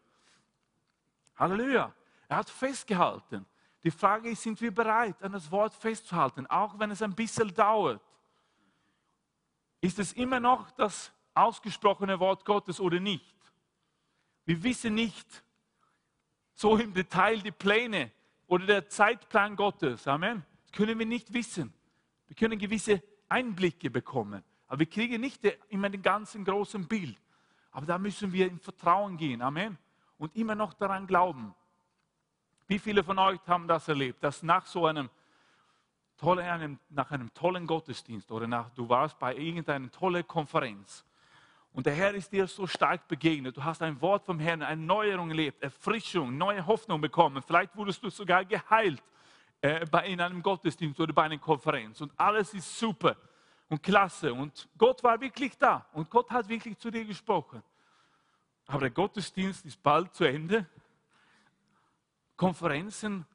[1.38, 1.94] Halleluja.
[2.28, 3.46] Er hat festgehalten.
[3.84, 7.54] Die Frage ist, sind wir bereit, an das Wort festzuhalten, auch wenn es ein bisschen
[7.54, 8.02] dauert?
[9.82, 13.36] Ist es immer noch das ausgesprochene Wort Gottes oder nicht?
[14.46, 15.44] Wir wissen nicht
[16.54, 18.12] so im Detail die Pläne
[18.48, 20.08] oder der Zeitplan Gottes.
[20.08, 20.46] Amen.
[20.62, 21.74] Das können wir nicht wissen.
[22.34, 27.16] Wir können gewisse Einblicke bekommen, aber wir kriegen nicht immer den ganzen großen Bild.
[27.70, 29.40] Aber da müssen wir im Vertrauen gehen.
[29.44, 29.78] Amen.
[30.18, 31.54] Und immer noch daran glauben.
[32.66, 35.12] Wie viele von euch haben das erlebt, dass nach so einem
[36.18, 41.06] tollen, nach einem tollen Gottesdienst oder nach, du warst bei irgendeiner tollen Konferenz
[41.72, 43.58] und der Herr ist dir so stark begegnet.
[43.58, 47.44] Du hast ein Wort vom Herrn, eine Neuerung erlebt, Erfrischung, neue Hoffnung bekommen.
[47.44, 49.04] Vielleicht wurdest du sogar geheilt
[49.64, 52.02] äh, in einem Gottesdienst oder bei einer Konferenz.
[52.02, 53.16] Und alles ist super
[53.70, 54.34] und klasse.
[54.34, 55.86] Und Gott war wirklich da.
[55.94, 57.64] Und Gott hat wirklich zu dir gesprochen.
[58.68, 60.68] Aber der Gottesdienst ist bald zu Ende.
[62.36, 63.26] Konferenzen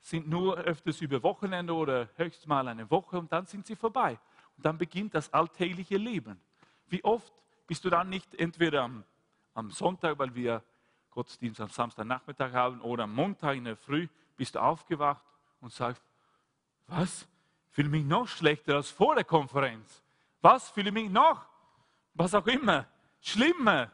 [0.00, 4.18] sind nur öfters über Wochenende oder höchstens mal eine Woche und dann sind sie vorbei.
[4.56, 6.40] Und dann beginnt das alltägliche Leben.
[6.86, 7.32] Wie oft
[7.66, 9.04] bist du dann nicht entweder am,
[9.54, 10.62] am Sonntag, weil wir
[11.10, 14.06] Gottesdienst am Samstagnachmittag haben, oder am Montag in der Früh,
[14.38, 15.22] bist aufgewacht
[15.60, 16.02] und sagst,
[16.86, 17.28] was?
[17.70, 20.02] Fühle mich noch schlechter als vor der Konferenz.
[20.40, 20.70] Was?
[20.70, 21.46] Fühle mich noch?
[22.14, 22.86] Was auch immer.
[23.20, 23.90] Schlimmer.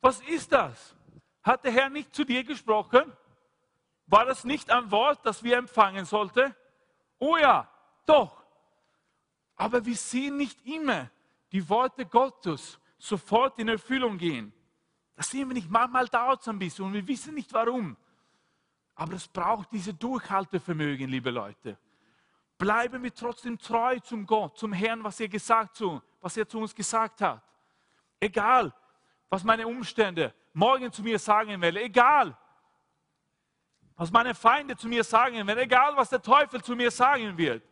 [0.00, 0.96] Was ist das?
[1.42, 3.12] Hat der Herr nicht zu dir gesprochen?
[4.06, 6.54] War das nicht ein Wort, das wir empfangen sollten?
[7.18, 7.68] Oh ja,
[8.06, 8.42] doch.
[9.56, 11.10] Aber wir sehen nicht immer
[11.52, 14.52] die Worte Gottes sofort in Erfüllung gehen.
[15.14, 15.70] Das sehen wir nicht.
[15.70, 17.96] Manchmal dauert es ein bisschen und wir wissen nicht warum.
[18.94, 21.78] Aber es braucht diese Durchhaltevermögen, liebe Leute.
[22.58, 26.58] Bleiben wir trotzdem treu zum Gott, zum Herrn, was er gesagt zu, was er zu
[26.58, 27.42] uns gesagt hat.
[28.20, 28.72] Egal,
[29.28, 32.36] was meine Umstände morgen zu mir sagen werden, egal,
[33.96, 37.62] was meine Feinde zu mir sagen werden, egal, was der Teufel zu mir sagen wird.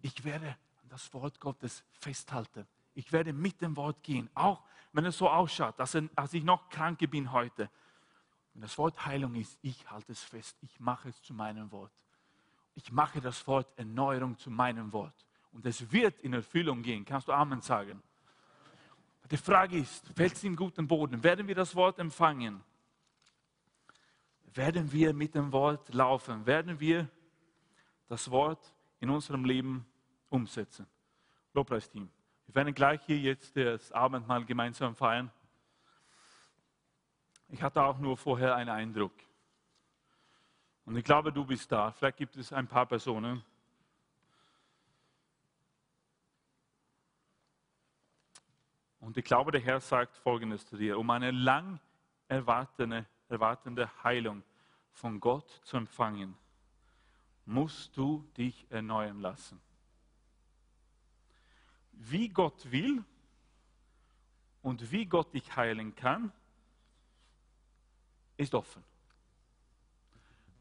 [0.00, 0.56] Ich werde
[0.88, 2.66] das Wort Gottes festhalten.
[2.94, 4.62] Ich werde mit dem Wort gehen, auch
[4.92, 5.94] wenn es so ausschaut, dass,
[6.34, 7.70] ich noch krank bin heute.
[8.52, 10.56] Wenn das Wort Heilung ist, ich halte es fest.
[10.60, 11.92] Ich mache es zu meinem Wort.
[12.74, 15.14] Ich mache das Wort Erneuerung zu meinem Wort.
[15.52, 17.04] Und es wird in Erfüllung gehen.
[17.04, 18.02] Kannst du Amen sagen?
[19.30, 21.22] Die Frage ist, fällt es in guten Boden?
[21.22, 22.60] Werden wir das Wort empfangen?
[24.54, 26.44] Werden wir mit dem Wort laufen?
[26.46, 27.08] Werden wir
[28.08, 29.86] das Wort in unserem Leben
[30.28, 30.86] umsetzen.
[31.54, 32.08] Lobpreisteam.
[32.46, 35.30] Wir werden gleich hier jetzt das Abendmahl gemeinsam feiern.
[37.50, 39.12] Ich hatte auch nur vorher einen Eindruck.
[40.84, 41.92] Und ich glaube, du bist da.
[41.92, 43.44] Vielleicht gibt es ein paar Personen.
[49.00, 50.98] Und ich glaube, der Herr sagt Folgendes zu dir.
[50.98, 51.80] Um eine lang
[52.28, 54.42] erwartende, erwartende Heilung
[54.92, 56.36] von Gott zu empfangen,
[57.44, 59.60] musst du dich erneuern lassen
[62.00, 63.04] wie Gott will
[64.62, 66.32] und wie Gott dich heilen kann,
[68.40, 68.82] ist offen.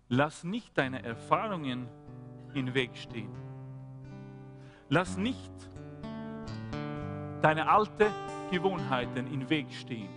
[0.10, 1.88] Lass nicht deine Erfahrungen
[2.54, 3.32] im Weg stehen.
[4.90, 5.52] Lass nicht
[7.42, 8.12] deine alten
[8.52, 10.10] Gewohnheiten im Weg stehen,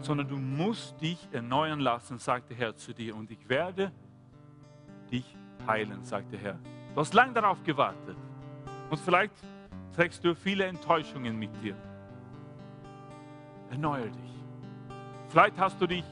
[0.00, 3.14] sondern du musst dich erneuern lassen, sagt der Herr zu dir.
[3.16, 3.92] Und ich werde
[5.10, 6.58] dich heilen, sagt der Herr.
[6.94, 8.16] Du hast lange darauf gewartet.
[8.90, 9.34] Und vielleicht
[9.94, 11.76] trägst du viele Enttäuschungen mit dir.
[13.70, 14.38] Erneuer dich.
[15.28, 16.04] Vielleicht hast du dich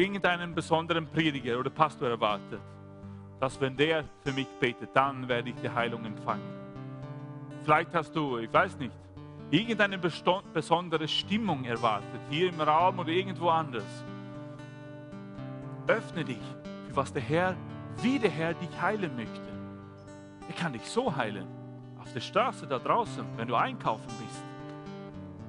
[0.00, 2.60] irgendeinen besonderen Prediger oder Pastor erwartet,
[3.38, 6.42] dass wenn der für mich betet, dann werde ich die Heilung empfangen.
[7.62, 8.94] Vielleicht hast du, ich weiß nicht,
[9.50, 14.04] irgendeine besondere Stimmung erwartet, hier im Raum oder irgendwo anders.
[15.86, 16.40] Öffne dich
[16.88, 17.54] für was der Herr,
[18.00, 19.50] wie der Herr dich heilen möchte.
[20.48, 21.46] Er kann dich so heilen,
[22.00, 24.44] auf der Straße da draußen, wenn du einkaufen bist.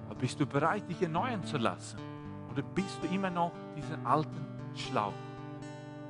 [0.10, 2.11] Aber bist du bereit, dich erneuern zu lassen?
[2.52, 4.46] Oder bist du immer noch diesen alten
[4.76, 5.14] Schlauch?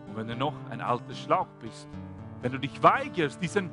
[0.07, 1.87] Und wenn du noch ein alter Schlauch bist,
[2.41, 3.69] wenn du dich weigerst, diesen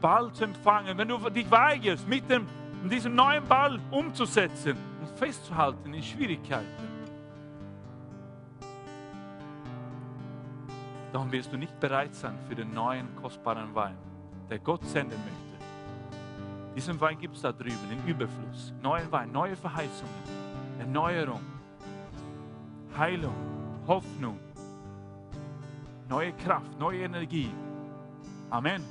[0.00, 2.46] Ball zu empfangen, wenn du dich weigerst, mit dem,
[2.88, 6.94] diesem neuen Ball umzusetzen und festzuhalten in Schwierigkeiten,
[11.12, 13.96] dann wirst du nicht bereit sein für den neuen, kostbaren Wein,
[14.48, 15.64] der Gott senden möchte.
[16.76, 18.72] Diesen Wein gibt es da drüben in Überfluss.
[18.82, 20.12] Neuen Wein, neue Verheißungen,
[20.80, 21.40] Erneuerung,
[22.96, 23.34] Heilung,
[23.86, 24.38] Hoffnung,
[26.08, 27.50] neue Kraft, neue Energie.
[28.50, 28.82] Amen.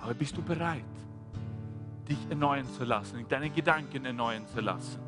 [0.00, 0.84] Aber bist du bereit,
[2.08, 5.00] dich erneuern zu lassen, deine Gedanken erneuern zu lassen?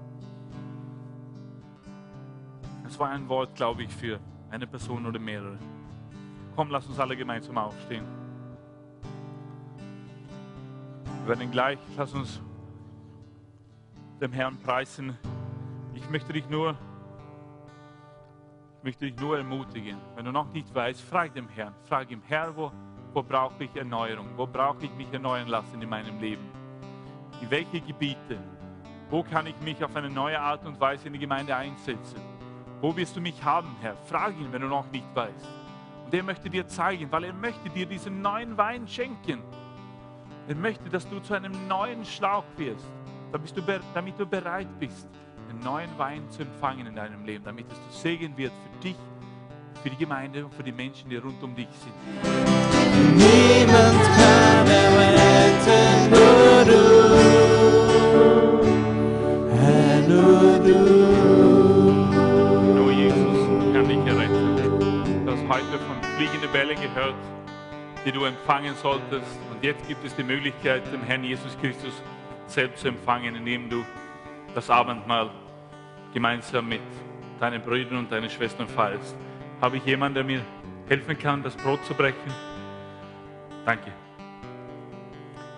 [2.82, 4.18] Das war ein Wort, glaube ich, für
[4.50, 5.58] eine Person oder mehrere.
[6.54, 8.04] Komm, lass uns alle gemeinsam aufstehen.
[11.20, 12.40] Wir werden gleich, lass uns
[14.20, 15.16] dem Herrn preisen.
[15.94, 16.76] Ich möchte dich nur
[18.84, 22.54] möchte dich nur ermutigen, wenn du noch nicht weißt, frag dem Herrn, frag ihm, Herr,
[22.54, 22.70] wo,
[23.14, 24.28] wo brauche ich Erneuerung?
[24.36, 26.46] Wo brauche ich mich erneuern lassen in meinem Leben?
[27.40, 28.38] In welche Gebiete?
[29.08, 32.20] Wo kann ich mich auf eine neue Art und Weise in die Gemeinde einsetzen?
[32.82, 33.96] Wo wirst du mich haben, Herr?
[33.96, 35.48] Frag ihn, wenn du noch nicht weißt.
[36.04, 39.42] Und er möchte dir zeigen, weil er möchte dir diesen neuen Wein schenken.
[40.46, 42.90] Er möchte, dass du zu einem neuen Schlauch wirst,
[43.32, 43.62] damit du,
[43.94, 45.08] damit du bereit bist,
[45.48, 48.96] einen neuen Wein zu empfangen in deinem Leben, damit es zu Segen wird für dich,
[49.82, 51.94] für die Gemeinde und für die Menschen, die rund um dich sind.
[53.16, 56.82] Niemand kann erretten, nur du,
[59.56, 60.78] Herr, nur du.
[62.74, 63.38] Nur Jesus
[63.72, 65.26] kann dich erretten.
[65.26, 67.14] Du hast heute von fliegenden Bällen gehört,
[68.06, 69.38] die du empfangen solltest.
[69.52, 72.02] Und jetzt gibt es die Möglichkeit, den Herrn Jesus Christus
[72.46, 73.84] selbst zu empfangen, indem du
[74.54, 75.30] das Abendmahl
[76.12, 76.80] gemeinsam mit
[77.40, 79.16] deinen Brüdern und deinen Schwestern feierst.
[79.60, 80.40] Habe ich jemanden, der mir
[80.88, 82.32] helfen kann, das Brot zu brechen?
[83.64, 83.92] Danke.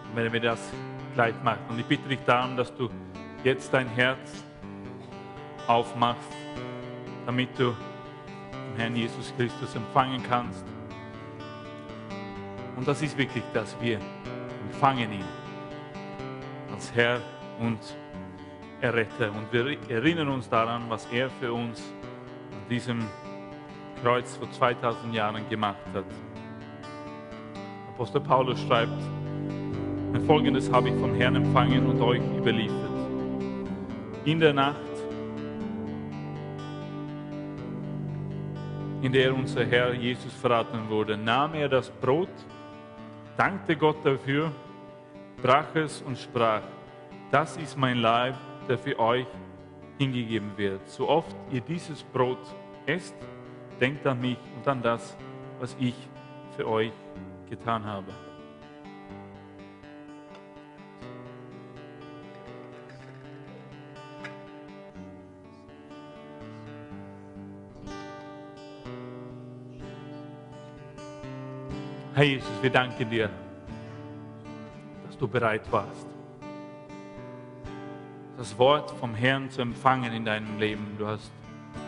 [0.08, 0.72] Und wenn wir das
[1.14, 1.60] gleich machen.
[1.68, 2.90] Und ich bitte dich darum, dass du
[3.42, 4.44] jetzt dein Herz
[5.66, 6.32] aufmachst,
[7.24, 7.74] damit du
[8.52, 10.64] den Herrn Jesus Christus empfangen kannst.
[12.76, 13.74] Und das ist wirklich das.
[13.80, 13.98] Wir
[14.70, 15.24] empfangen ihn
[16.72, 17.20] als Herr
[17.58, 17.78] und
[18.86, 19.30] Erretter.
[19.32, 21.82] Und wir erinnern uns daran, was er für uns
[22.52, 23.04] an diesem
[24.02, 26.04] Kreuz vor 2000 Jahren gemacht hat.
[27.88, 29.02] Apostel Paulus schreibt,
[30.26, 32.90] Folgendes habe ich vom Herrn empfangen und euch überliefert.
[34.24, 34.76] In der Nacht,
[39.02, 42.28] in der unser Herr Jesus verraten wurde, nahm er das Brot,
[43.36, 44.50] dankte Gott dafür,
[45.40, 46.62] brach es und sprach,
[47.30, 48.34] das ist mein Leib,
[48.68, 49.26] der für euch
[49.98, 50.86] hingegeben wird.
[50.88, 52.38] So oft ihr dieses Brot
[52.86, 53.14] esst,
[53.80, 55.16] denkt an mich und an das,
[55.58, 55.94] was ich
[56.56, 56.92] für euch
[57.48, 58.12] getan habe.
[72.14, 73.28] Herr Jesus, wir danken dir,
[75.04, 76.15] dass du bereit warst
[78.36, 80.96] das Wort vom Herrn zu empfangen in deinem Leben.
[80.98, 81.30] Du hast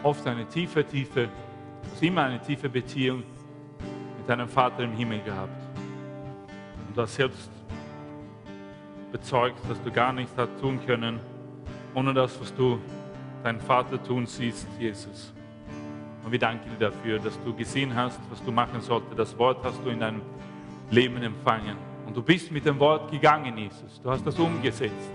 [0.03, 3.23] oft eine tiefe, tiefe, du hast immer eine tiefe Beziehung
[4.19, 5.63] mit deinem Vater im Himmel gehabt.
[6.87, 7.51] Und du hast selbst
[9.13, 11.21] bezeugt, dass du gar nichts hast tun können,
[11.95, 12.79] ohne das, was du
[13.43, 15.33] deinen Vater tun siehst, Jesus.
[16.25, 19.19] Und wir danken dir dafür, dass du gesehen hast, was du machen solltest.
[19.19, 20.23] Das Wort hast du in deinem
[20.91, 21.77] Leben empfangen.
[22.07, 24.01] Und du bist mit dem Wort gegangen, Jesus.
[24.03, 25.11] Du hast das umgesetzt.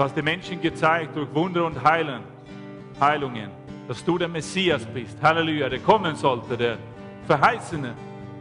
[0.00, 2.22] Du hast den Menschen gezeigt durch Wunder und Heilen,
[2.98, 3.50] Heilungen,
[3.86, 5.22] dass du der Messias bist.
[5.22, 6.78] Halleluja, der kommen sollte, der
[7.26, 7.92] verheißene,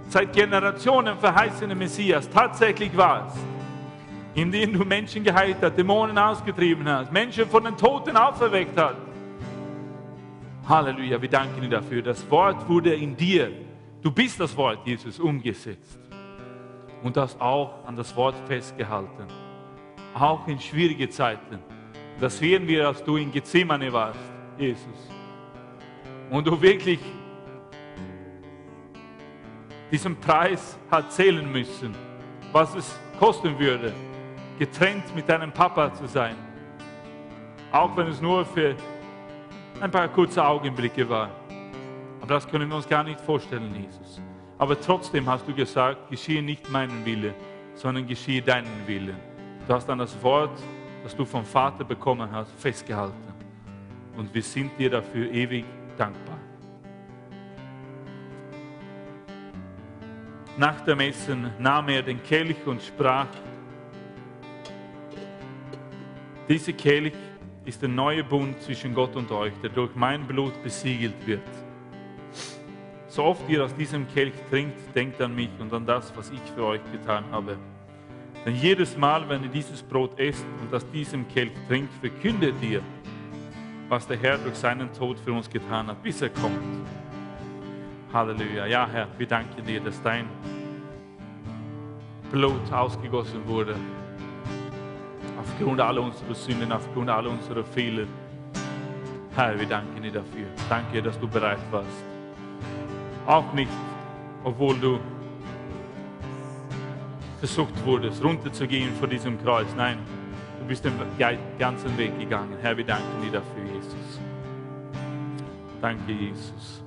[0.08, 3.38] seit Generationen verheißene Messias tatsächlich warst.
[4.36, 8.96] Indem du Menschen geheilt hast, Dämonen ausgetrieben hast, Menschen von den Toten auferweckt hast.
[10.66, 12.02] Halleluja, wir danken dir dafür.
[12.02, 13.52] Das Wort wurde in dir.
[14.02, 16.00] Du bist das Wort, Jesus, umgesetzt.
[17.04, 19.49] Und hast auch an das Wort festgehalten
[20.14, 21.60] auch in schwierige Zeiten.
[22.20, 24.20] Das sehen wir, als du in Gethsemane warst,
[24.58, 25.10] Jesus.
[26.30, 27.00] und du wirklich
[29.92, 31.96] diesen Preis hat zählen müssen,
[32.52, 33.94] was es kosten würde,
[34.60, 36.36] getrennt mit deinem Papa zu sein.
[37.72, 38.76] Auch wenn es nur für
[39.82, 41.30] ein paar kurze Augenblicke war.
[42.22, 44.22] Aber das können wir uns gar nicht vorstellen, Jesus.
[44.58, 47.34] Aber trotzdem hast du gesagt, geschehe nicht meinen Wille,
[47.76, 49.29] sondern geschehe deinen Willen.
[49.70, 50.60] Du hast an das Wort,
[51.04, 53.32] das du vom Vater bekommen hast, festgehalten.
[54.18, 55.64] Und wir sind dir dafür ewig
[55.96, 56.40] dankbar.
[60.58, 63.28] Nach dem Essen nahm er den Kelch und sprach,
[66.48, 67.14] dieser Kelch
[67.64, 71.48] ist der neue Bund zwischen Gott und euch, der durch mein Blut besiegelt wird.
[73.08, 76.42] So oft ihr aus diesem Kelch trinkt, denkt an mich und an das, was ich
[76.56, 77.60] für euch getan habe.
[78.46, 82.82] Denn jedes Mal, wenn ihr dieses Brot esst und aus diesem Kelch trinkt, verkündet ihr,
[83.90, 86.60] was der Herr durch seinen Tod für uns getan hat, bis er kommt.
[88.14, 88.66] Halleluja.
[88.66, 90.26] Ja, Herr, wir danken dir, dass dein
[92.32, 93.76] Blut ausgegossen wurde.
[95.40, 98.06] Aufgrund aller unserer Sünden, aufgrund aller unserer Fehler.
[99.36, 100.48] Herr, wir danken dir dafür.
[100.70, 101.88] Danke, dass du bereit warst.
[103.26, 103.72] Auch nicht,
[104.44, 105.00] obwohl du
[107.40, 109.68] versucht wurdest, runterzugehen vor diesem Kreuz.
[109.76, 109.98] Nein,
[110.60, 110.94] du bist den
[111.58, 112.58] ganzen Weg gegangen.
[112.62, 114.20] Herr, wir danken dir dafür, Jesus.
[115.82, 116.84] Danke, Jesus.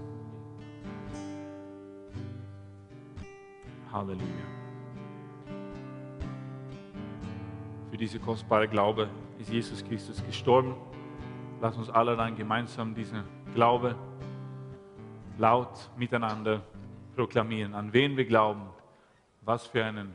[3.90, 4.26] Halleluja.
[7.90, 10.74] Für diese kostbare Glaube ist Jesus Christus gestorben.
[11.61, 13.24] Lass uns alle dann gemeinsam diesen
[13.55, 13.94] Glaube
[15.38, 16.62] laut miteinander
[17.16, 18.62] proklamieren, an wen wir glauben,
[19.42, 20.14] was für einen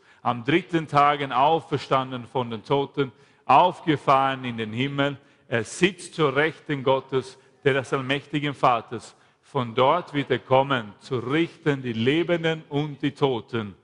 [0.21, 3.11] am dritten Tagen auferstanden von den Toten,
[3.45, 5.17] aufgefahren in den Himmel,
[5.47, 9.15] er sitzt zur Rechten Gottes, der des allmächtigen Vaters.
[9.41, 13.75] Von dort wird er kommen, zu richten die Lebenden und die Toten.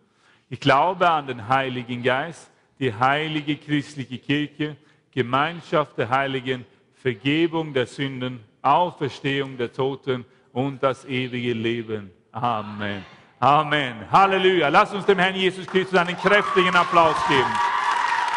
[0.49, 4.77] Ich glaube an den Heiligen Geist, die heilige christliche Kirche,
[5.11, 12.11] Gemeinschaft der Heiligen, Vergebung der Sünden, Auferstehung der Toten und das ewige Leben.
[12.31, 13.16] Amen.
[13.39, 14.05] Amen.
[14.11, 14.69] Halleluja.
[14.69, 17.53] Lass uns dem Herrn Jesus Christus einen kräftigen Applaus geben.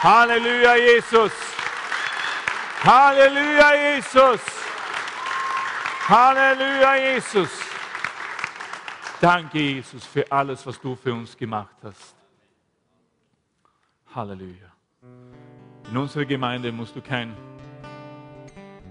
[0.03, 1.33] Halleluja, Jesus.
[2.85, 4.41] Halleluja, Jesus.
[6.09, 7.51] Halleluja, Jesus.
[9.21, 12.15] Danke, Jesus, für alles, was du für uns gemacht hast.
[14.15, 14.71] Halleluja.
[15.91, 17.35] In unserer Gemeinde musst du kein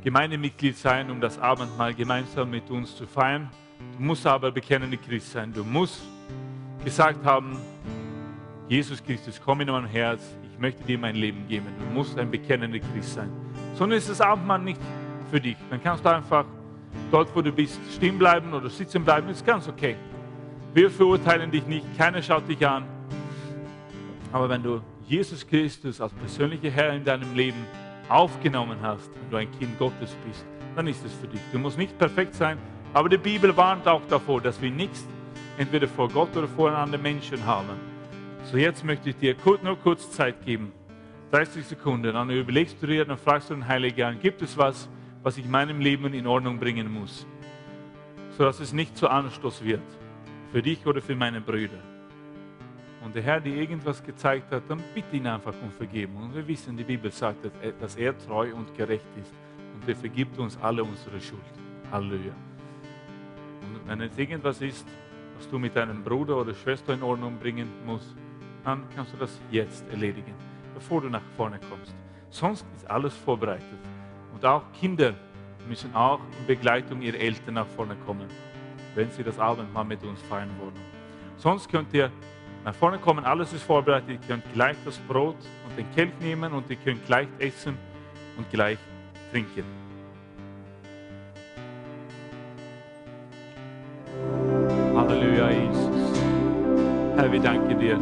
[0.03, 3.49] Gemeindemitglied sein, um das Abendmahl gemeinsam mit uns zu feiern.
[3.79, 5.51] Du musst aber bekennende Christ sein.
[5.53, 6.01] Du musst
[6.83, 7.57] gesagt haben,
[8.67, 10.21] Jesus Christus, komm in mein Herz,
[10.51, 11.67] ich möchte dir mein Leben geben.
[11.79, 13.29] Du musst ein bekennender Christ sein.
[13.73, 14.79] Sondern ist das Abendmahl nicht
[15.31, 15.57] für dich.
[15.69, 16.45] Dann kannst du einfach
[17.11, 19.29] dort, wo du bist, stehen bleiben oder sitzen bleiben.
[19.29, 19.95] Ist ganz okay.
[20.73, 22.83] Wir verurteilen dich nicht, keiner schaut dich an.
[24.31, 27.65] Aber wenn du Jesus Christus als persönlicher Herr in deinem Leben
[28.07, 31.41] aufgenommen hast, wenn du ein Kind Gottes bist, dann ist es für dich.
[31.51, 32.59] Du musst nicht perfekt sein,
[32.93, 35.07] aber die Bibel warnt auch davor, dass wir nichts
[35.57, 37.69] entweder vor Gott oder vor anderen Menschen haben.
[38.45, 40.71] So jetzt möchte ich dir nur kurz Zeit geben.
[41.31, 42.13] 30 Sekunden.
[42.13, 44.89] Dann überlegst du dir, dann fragst du den Heiligen an, gibt es was,
[45.21, 47.27] was ich in meinem Leben in Ordnung bringen muss,
[48.37, 49.83] sodass es nicht zu Anstoß wird,
[50.51, 51.77] für dich oder für meine Brüder.
[53.03, 56.23] Und der Herr dir irgendwas gezeigt hat, dann bitte ihn einfach um Vergebung.
[56.23, 59.33] Und wir wissen, die Bibel sagt, dass er treu und gerecht ist.
[59.73, 61.41] Und er vergibt uns alle unsere Schuld.
[61.91, 62.48] Halleluja.
[63.85, 64.87] Wenn es irgendwas ist,
[65.37, 68.15] was du mit deinem Bruder oder Schwester in Ordnung bringen musst,
[68.63, 70.33] dann kannst du das jetzt erledigen,
[70.73, 71.95] bevor du nach vorne kommst.
[72.29, 73.79] Sonst ist alles vorbereitet.
[74.33, 75.13] Und auch Kinder
[75.67, 78.27] müssen auch in Begleitung ihrer Eltern nach vorne kommen,
[78.95, 80.73] wenn sie das Abendmahl mit uns feiern wollen.
[81.37, 82.11] Sonst könnt ihr
[82.65, 84.09] nach vorne kommen, alles ist vorbereitet.
[84.09, 87.77] Ihr könnt gleich das Brot und den Kelch nehmen und ihr könnt gleich essen
[88.37, 88.77] und gleich
[89.31, 89.63] trinken.
[97.29, 97.97] Herr, wir danken dir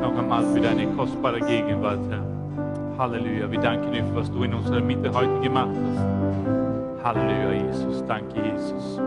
[0.00, 2.98] noch einmal für deine kostbare Gegenwart, Herr.
[2.98, 7.04] Halleluja, wir danken dir für was du in unserer Mitte heute gemacht hast.
[7.04, 8.04] Halleluja, Jesus.
[8.06, 8.98] Danke, Jesus.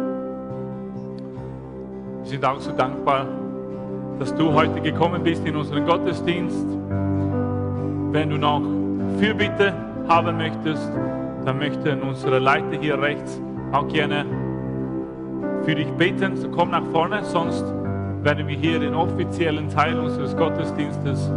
[2.22, 3.26] Wir sind auch so dankbar,
[4.20, 6.68] dass du heute gekommen bist in unseren Gottesdienst.
[8.12, 8.62] Wenn du noch
[9.20, 9.74] Fürbitte
[10.08, 10.90] haben möchtest,
[11.44, 13.42] dann möchten unsere Leiter hier rechts
[13.74, 14.26] auch gerne
[15.66, 16.38] für dich beten.
[16.38, 17.66] So komm nach vorne, sonst
[18.26, 21.32] werden wir hier den offiziellen Teil unseres Gottesdienstes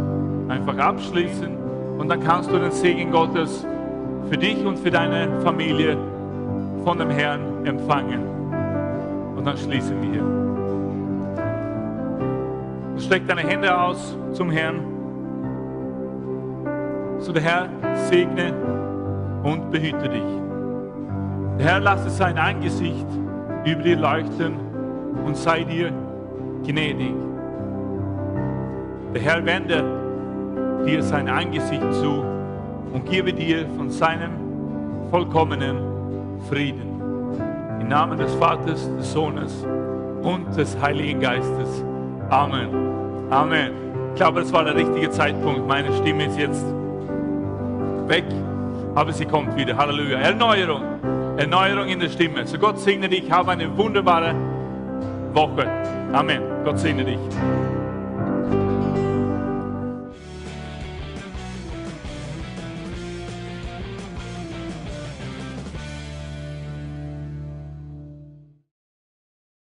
[0.47, 1.55] einfach abschließen.
[1.99, 3.63] Und dann kannst du den Segen Gottes
[4.27, 5.95] für dich und für deine Familie
[6.83, 8.23] von dem Herrn empfangen.
[9.37, 10.23] Und dann schließen wir hier.
[12.99, 14.79] Streck deine Hände aus zum Herrn.
[17.19, 17.69] So der Herr
[18.09, 18.51] segne
[19.43, 20.23] und behüte dich.
[21.59, 23.05] Der Herr lasse sein Angesicht
[23.63, 24.55] über dir leuchten
[25.23, 25.93] und sei dir
[26.65, 27.13] gnädig.
[29.13, 29.83] Der Herr wende
[30.85, 32.23] dir sein Angesicht zu
[32.93, 34.31] und gebe dir von seinem
[35.09, 35.77] vollkommenen
[36.49, 37.01] Frieden.
[37.79, 39.65] Im Namen des Vaters, des Sohnes
[40.21, 41.83] und des Heiligen Geistes.
[42.29, 42.69] Amen.
[43.29, 43.71] Amen.
[44.09, 45.67] Ich glaube, das war der richtige Zeitpunkt.
[45.67, 46.65] Meine Stimme ist jetzt
[48.07, 48.25] weg,
[48.95, 49.77] aber sie kommt wieder.
[49.77, 50.19] Halleluja.
[50.19, 50.83] Erneuerung.
[51.37, 52.45] Erneuerung in der Stimme.
[52.45, 53.31] So Gott segne dich.
[53.31, 54.35] Habe eine wunderbare
[55.33, 55.65] Woche.
[56.13, 56.41] Amen.
[56.63, 57.19] Gott segne dich.